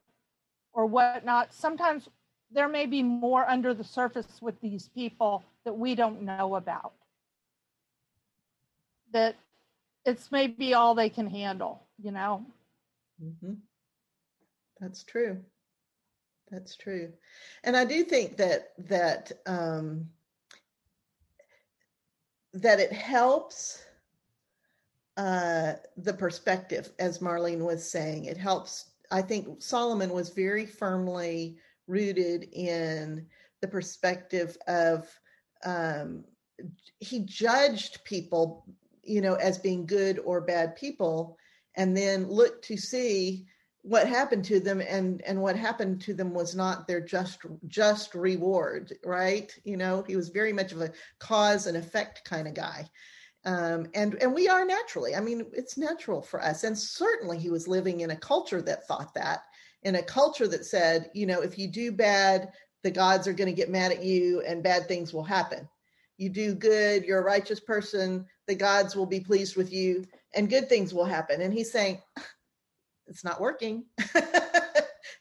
[0.72, 2.08] or whatnot, sometimes
[2.50, 6.94] there may be more under the surface with these people that we don't know about.
[9.12, 9.36] That
[10.06, 12.46] it's maybe all they can handle, you know?
[13.22, 13.52] Mm-hmm.
[14.80, 15.40] That's true.
[16.50, 17.12] That's true.
[17.64, 20.08] And I do think that that um,
[22.52, 23.82] that it helps
[25.16, 28.24] uh, the perspective, as Marlene was saying.
[28.24, 28.90] It helps.
[29.10, 33.26] I think Solomon was very firmly rooted in
[33.60, 35.08] the perspective of
[35.64, 36.24] um,
[36.98, 38.64] he judged people,
[39.02, 41.36] you know, as being good or bad people,
[41.76, 43.46] and then looked to see
[43.82, 48.14] what happened to them and and what happened to them was not their just just
[48.14, 49.52] reward right?
[49.64, 52.88] You know he was very much of a cause and effect kind of guy.
[53.46, 55.14] Um, and and we are naturally.
[55.14, 56.64] I mean it's natural for us.
[56.64, 59.44] And certainly he was living in a culture that thought that
[59.82, 62.52] in a culture that said you know if you do bad
[62.82, 65.66] the gods are going to get mad at you and bad things will happen.
[66.18, 70.04] You do good you're a righteous person the gods will be pleased with you
[70.34, 71.40] and good things will happen.
[71.40, 72.02] And he's saying
[73.10, 73.84] it's not working.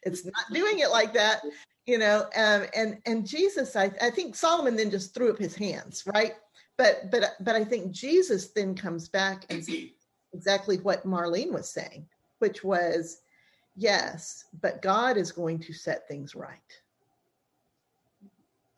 [0.04, 1.42] It's not doing it like that
[1.86, 5.56] you know um, and and jesus I, I think solomon then just threw up his
[5.56, 6.34] hands right?
[6.78, 9.68] But but but i think jesus then comes back and
[10.34, 12.06] exactly what marlene was saying
[12.38, 13.22] which was
[13.76, 16.82] yes but god is going to set things right.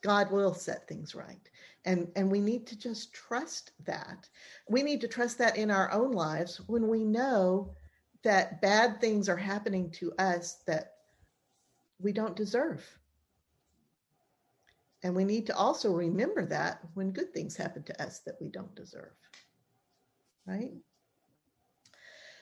[0.01, 1.47] God will set things right.
[1.85, 4.27] And and we need to just trust that.
[4.67, 7.75] We need to trust that in our own lives when we know
[8.23, 10.93] that bad things are happening to us that
[11.99, 12.85] we don't deserve.
[15.03, 18.49] And we need to also remember that when good things happen to us that we
[18.49, 19.11] don't deserve.
[20.45, 20.71] Right?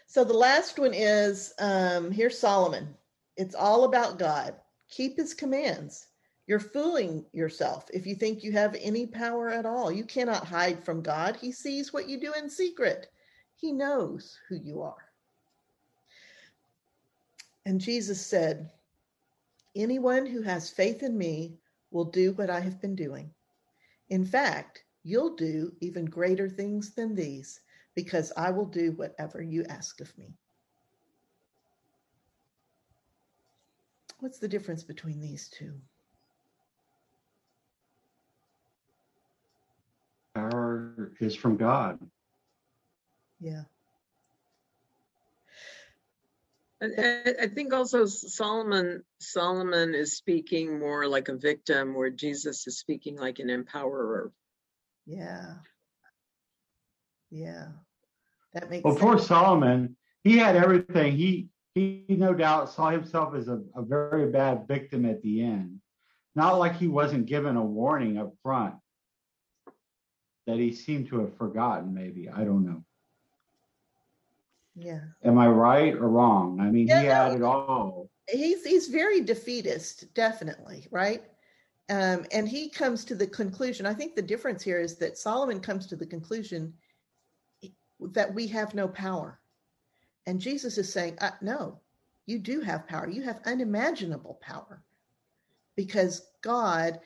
[0.08, 2.96] So the last one is um, here's Solomon.
[3.38, 4.56] It's all about God.
[4.90, 6.08] Keep his commands.
[6.48, 9.92] You're fooling yourself if you think you have any power at all.
[9.92, 11.38] You cannot hide from God.
[11.40, 13.12] He sees what you do in secret,
[13.56, 15.09] He knows who you are.
[17.70, 18.72] And Jesus said,
[19.76, 21.60] Anyone who has faith in me
[21.92, 23.30] will do what I have been doing.
[24.10, 27.60] In fact, you'll do even greater things than these
[27.94, 30.34] because I will do whatever you ask of me.
[34.18, 35.80] What's the difference between these two?
[40.34, 42.00] Power is from God.
[43.40, 43.62] Yeah.
[46.82, 52.80] I, I think also Solomon Solomon is speaking more like a victim, where Jesus is
[52.80, 54.32] speaking like an empowerer.
[55.06, 55.56] Yeah.
[57.32, 57.68] Yeah.
[58.54, 59.04] That makes Well, sense.
[59.04, 61.18] poor Solomon, he had everything.
[61.18, 65.82] He he no doubt saw himself as a, a very bad victim at the end.
[66.36, 68.76] Not like he wasn't given a warning up front
[70.48, 72.30] that he seemed to have forgotten, maybe.
[72.30, 72.84] I don't know.
[74.80, 75.02] Yeah.
[75.24, 76.60] Am I right or wrong?
[76.60, 77.14] I mean, Yeah, he no.
[77.14, 78.10] had it all.
[78.30, 81.24] He's he's very defeatist, definitely, right?
[81.90, 83.86] Um, and he comes to the conclusion.
[83.86, 86.74] I think the difference here is that Solomon comes to the conclusion
[88.00, 89.40] that we have no power.
[90.28, 91.80] And Jesus is saying, uh, no,
[92.28, 93.10] you do have power.
[93.10, 94.84] You have unimaginable power
[95.76, 97.00] because God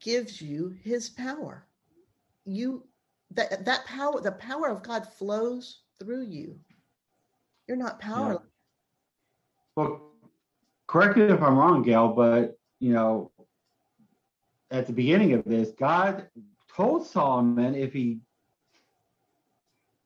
[0.00, 1.66] gives you his power.
[2.44, 2.84] You
[3.30, 6.58] that that power, the power of God flows through you.
[7.66, 8.42] You're not powerless.
[9.76, 10.12] Well,
[10.86, 13.30] correct me if I'm wrong, Gail, but you know,
[14.70, 16.28] at the beginning of this, God
[16.74, 18.20] told Solomon if he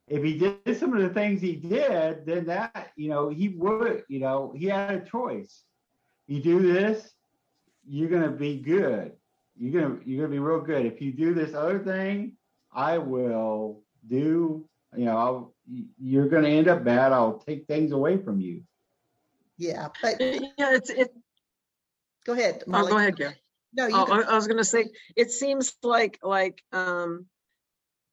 [0.06, 4.04] if he did some of the things he did, then that you know he would
[4.08, 5.64] you know he had a choice.
[6.26, 7.14] You do this,
[7.86, 9.12] you're gonna be good.
[9.58, 10.86] You're gonna you're gonna be real good.
[10.86, 12.36] If you do this other thing,
[12.72, 14.68] I will do.
[14.96, 15.54] You know, I'll,
[16.00, 17.12] you're gonna end up bad.
[17.12, 18.62] I'll take things away from you.
[19.56, 21.12] Yeah, but Yeah, it's it.
[22.24, 22.62] go ahead.
[22.66, 22.86] Molly.
[22.86, 23.34] Oh, go ahead, Gary.
[23.74, 24.04] No, you Oh.
[24.04, 27.26] I, I was going to say, it seems like like um,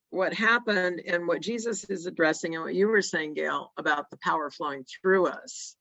[0.09, 4.17] what happened and what Jesus is addressing, and what you were saying, Gail, about the
[4.17, 5.75] power flowing through us,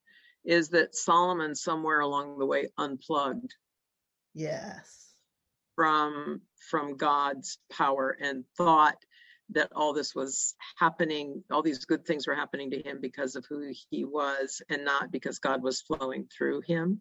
[0.45, 3.55] is that Solomon somewhere along the way unplugged
[4.35, 5.13] Yes.
[5.77, 8.97] from from God's power and thought
[9.51, 13.45] that all this was happening, all these good things were happening to him because of
[13.47, 17.01] who he was and not because God was flowing through him.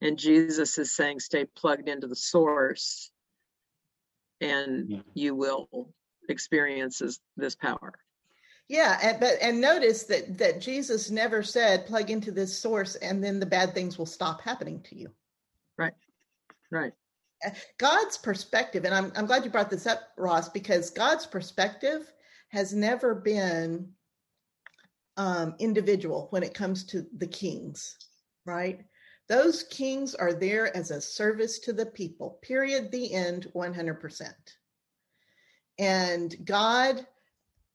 [0.00, 3.10] And Jesus is saying, stay plugged into the source
[4.40, 5.00] and Yeah.
[5.14, 5.92] you will
[6.28, 7.92] experience this, this power.
[8.68, 13.22] Yeah, and, but and notice that that Jesus never said plug into this source and
[13.22, 15.10] then the bad things will stop happening to you.
[15.76, 15.94] Right,
[16.70, 16.92] right.
[17.78, 22.12] God's perspective, and I'm I'm glad you brought this up, Ross, because God's perspective
[22.48, 23.88] has never been
[25.16, 27.96] um, individual when it comes to the kings,
[28.46, 28.84] right?
[29.28, 32.38] Those kings are there as a service to the people.
[32.42, 32.90] Period.
[32.90, 33.48] The end.
[33.52, 34.56] One hundred percent.
[35.78, 37.06] And God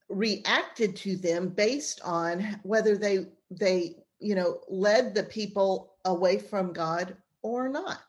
[0.09, 6.71] reacted to them based on whether they they you know led the people away from
[6.73, 8.03] God or not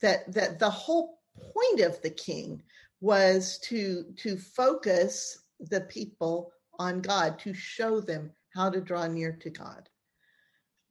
[0.00, 2.62] that that the whole point of the king
[3.00, 9.32] was to to focus the people on God to show them how to draw near
[9.32, 9.88] to God.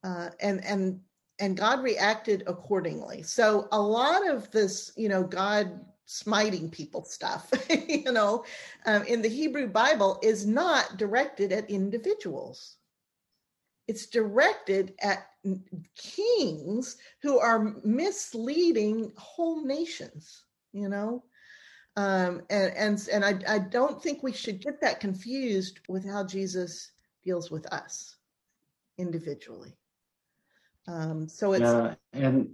[0.03, 0.99] Uh, and and
[1.39, 3.22] and God reacted accordingly.
[3.24, 8.45] So a lot of this you know God smiting people stuff you know
[8.86, 12.78] um, in the Hebrew Bible is not directed at individuals.
[13.88, 15.28] It's directed at
[15.96, 21.24] kings who are misleading whole nations you know?
[21.98, 26.26] Um and and and i i don't think we should get that confused with how
[26.26, 26.91] jesus
[27.24, 28.18] deals with us
[28.98, 29.78] individually.
[30.88, 32.50] Um so it's Yeah, and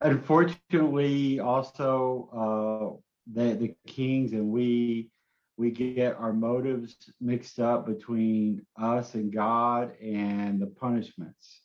[0.00, 2.98] unfortunately, also uh,
[3.32, 5.08] the the kings and we
[5.56, 11.61] we get our motives mixed up between us and God and the punishments,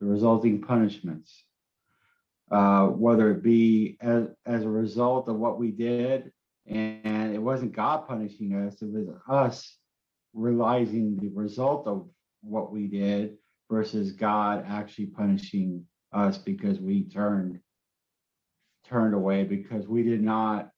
[0.00, 1.44] the resulting punishments,
[2.50, 6.32] uh, whether it be as as a result of what we did,
[6.66, 9.76] and it wasn't God punishing us; it was us
[10.34, 12.08] realizing the result of
[12.42, 13.36] what we did
[13.70, 17.60] versus God actually punishing us because we turned
[18.86, 20.70] turned away because we did not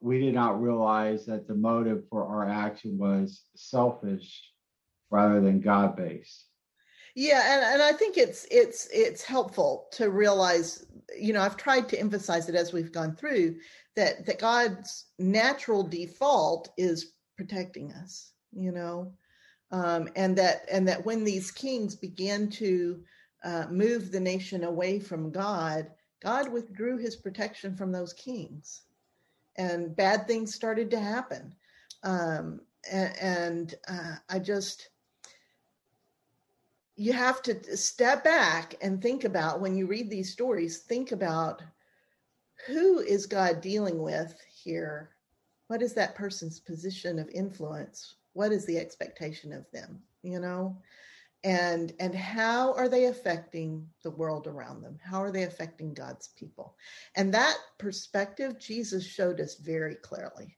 [0.00, 4.52] we did not realize that the motive for our action was selfish
[5.10, 6.47] rather than God based.
[7.20, 10.86] Yeah, and, and I think it's it's it's helpful to realize,
[11.18, 13.56] you know, I've tried to emphasize it as we've gone through
[13.96, 19.12] that that God's natural default is protecting us, you know,
[19.72, 23.02] um, and that and that when these kings began to
[23.42, 25.90] uh, move the nation away from God,
[26.22, 28.82] God withdrew His protection from those kings,
[29.56, 31.52] and bad things started to happen.
[32.04, 32.60] Um,
[32.92, 34.90] and, and uh, I just
[36.98, 41.62] you have to step back and think about when you read these stories think about
[42.66, 45.10] who is god dealing with here?
[45.68, 48.16] What is that person's position of influence?
[48.32, 50.76] What is the expectation of them you know?
[51.44, 54.98] And and how are they affecting the world around them?
[55.00, 56.74] How are they affecting god's people?
[57.14, 60.56] And that perspective jesus showed us very clearly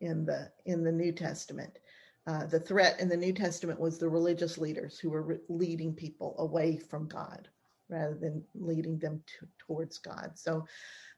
[0.00, 1.78] in the in the new testament
[2.26, 5.94] uh, the threat in the New Testament was the religious leaders who were re- leading
[5.94, 7.48] people away from God
[7.88, 10.32] rather than leading them to, towards God.
[10.34, 10.66] So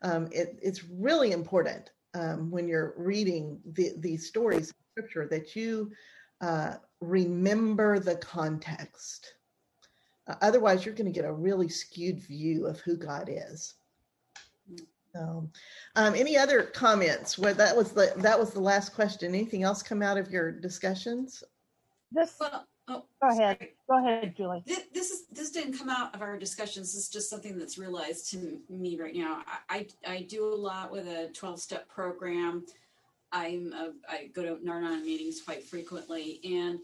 [0.02, 5.56] um, it, it's really important um, when you're reading the, these stories of scripture that
[5.56, 5.90] you
[6.40, 9.34] uh, remember the context.
[10.26, 13.74] Uh, otherwise, you're going to get a really skewed view of who God is.
[15.14, 15.48] So,
[15.96, 17.38] um, any other comments?
[17.38, 19.34] Where that was the that was the last question.
[19.34, 21.44] Anything else come out of your discussions?
[22.10, 23.74] This, Well, oh, go ahead, sorry.
[23.88, 24.62] go ahead, Julie.
[24.66, 26.94] This, this is this didn't come out of our discussions.
[26.94, 29.42] This is just something that's realized to me right now.
[29.68, 32.64] I I, I do a lot with a twelve step program.
[33.32, 36.80] I'm a, I go to Nar-Anon meetings quite frequently, and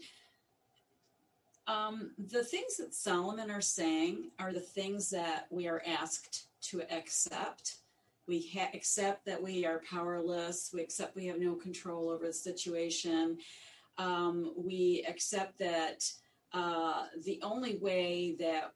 [1.67, 6.81] um, the things that Solomon are saying are the things that we are asked to
[6.91, 7.75] accept.
[8.29, 10.69] We ha- accept that we are powerless.
[10.71, 13.39] We accept we have no control over the situation.
[13.97, 16.09] Um, we accept that
[16.53, 18.73] uh, the only way that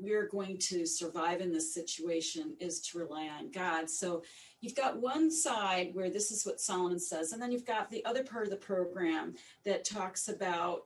[0.00, 3.88] we're going to survive in this situation is to rely on God.
[3.88, 4.24] So
[4.60, 8.04] you've got one side where this is what Solomon says, and then you've got the
[8.04, 10.82] other part of the program that talks about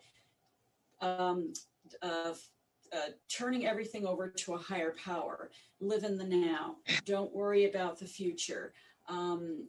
[1.00, 1.55] um,
[2.02, 2.34] uh,
[2.95, 5.51] uh, turning everything over to a higher power.
[5.80, 6.76] Live in the now.
[7.05, 8.72] Don't worry about the future.
[9.09, 9.68] Um,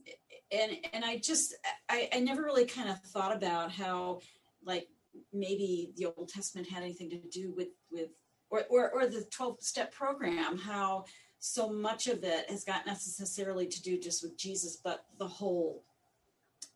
[0.51, 1.55] and and I just
[1.89, 4.19] I, I never really kind of thought about how
[4.63, 4.87] like
[5.33, 8.09] maybe the Old Testament had anything to do with with
[8.49, 11.05] or or, or the twelve step program how
[11.39, 15.83] so much of it has got necessarily to do just with Jesus, but the whole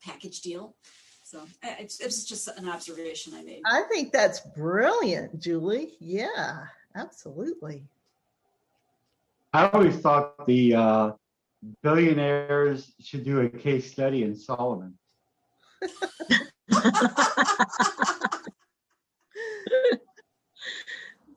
[0.03, 0.75] package deal.
[1.29, 3.61] So it's, it's just an observation I made.
[3.63, 5.91] I think that's brilliant, Julie.
[5.99, 6.63] Yeah,
[6.95, 7.85] absolutely.
[9.53, 11.11] I always thought the uh,
[11.83, 14.97] billionaires should do a case study in Solomon.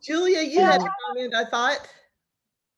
[0.03, 0.73] Julia, you Yeah.
[0.73, 1.87] had a comment, I thought.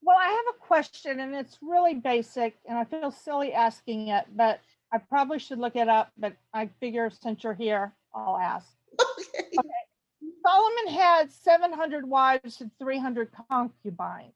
[0.03, 4.27] Well, I have a question and it's really basic and I feel silly asking it,
[4.35, 4.59] but
[4.95, 8.69] I probably should look it up, but I figure since you're here, I'll ask.
[9.01, 9.59] Okay.
[10.47, 14.35] Solomon had 700 wives and 300 concubines.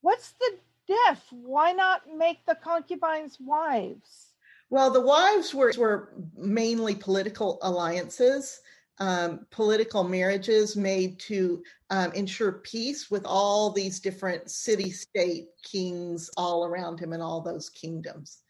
[0.00, 1.22] What's the diff?
[1.30, 4.32] Why not make the concubines wives?
[4.68, 8.60] Well, the wives were were mainly political alliances,
[8.98, 16.64] um, political marriages made to um, ensure peace with all these different city-state kings all
[16.64, 18.42] around him and all those kingdoms.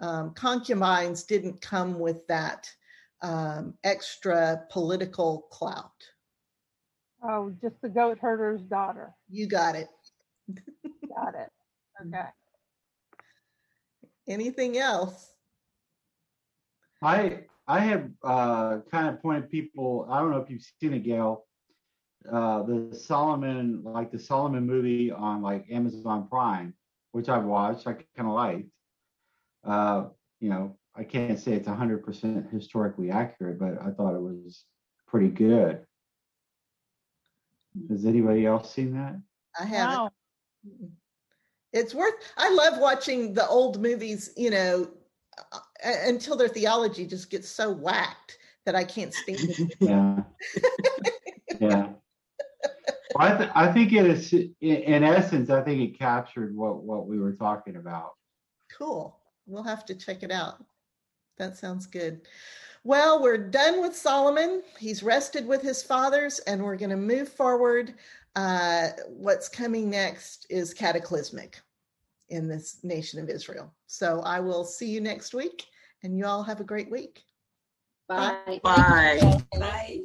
[0.00, 2.70] Um, concubines didn't come with that
[3.22, 5.92] um, extra political clout.
[7.22, 9.12] Oh, just the goat herder's daughter.
[9.28, 9.88] You got it.
[10.48, 11.50] Got it.
[12.06, 12.28] Okay.
[14.28, 15.34] Anything else?
[17.02, 20.06] I I have uh, kind of pointed people.
[20.10, 21.44] I don't know if you've seen it, Gail.
[22.30, 26.74] Uh, the Solomon, like the Solomon movie on like Amazon Prime,
[27.12, 27.86] which I've watched.
[27.86, 28.68] I kind of liked.
[29.68, 30.06] Uh,
[30.40, 34.64] you know, I can't say it's 100% historically accurate, but I thought it was
[35.06, 35.84] pretty good.
[37.90, 39.20] Has anybody else seen that?
[39.58, 39.96] I haven't.
[39.96, 40.10] Wow.
[41.72, 42.14] It's worth.
[42.36, 44.30] I love watching the old movies.
[44.36, 44.90] You know,
[45.52, 49.76] uh, until their theology just gets so whacked that I can't stand it.
[49.80, 50.22] Yeah.
[51.60, 51.88] yeah.
[53.14, 56.82] Well, I, th- I think it is, in, in essence, I think it captured what,
[56.82, 58.12] what we were talking about.
[58.76, 59.18] Cool.
[59.48, 60.64] We'll have to check it out.
[61.38, 62.20] That sounds good.
[62.84, 64.62] Well, we're done with Solomon.
[64.78, 67.94] He's rested with his fathers, and we're going to move forward.
[68.36, 71.60] Uh, what's coming next is cataclysmic
[72.28, 73.72] in this nation of Israel.
[73.86, 75.66] So I will see you next week,
[76.02, 77.24] and you all have a great week.
[78.08, 78.60] Bye.
[78.62, 79.42] Bye.
[79.58, 80.00] Bye.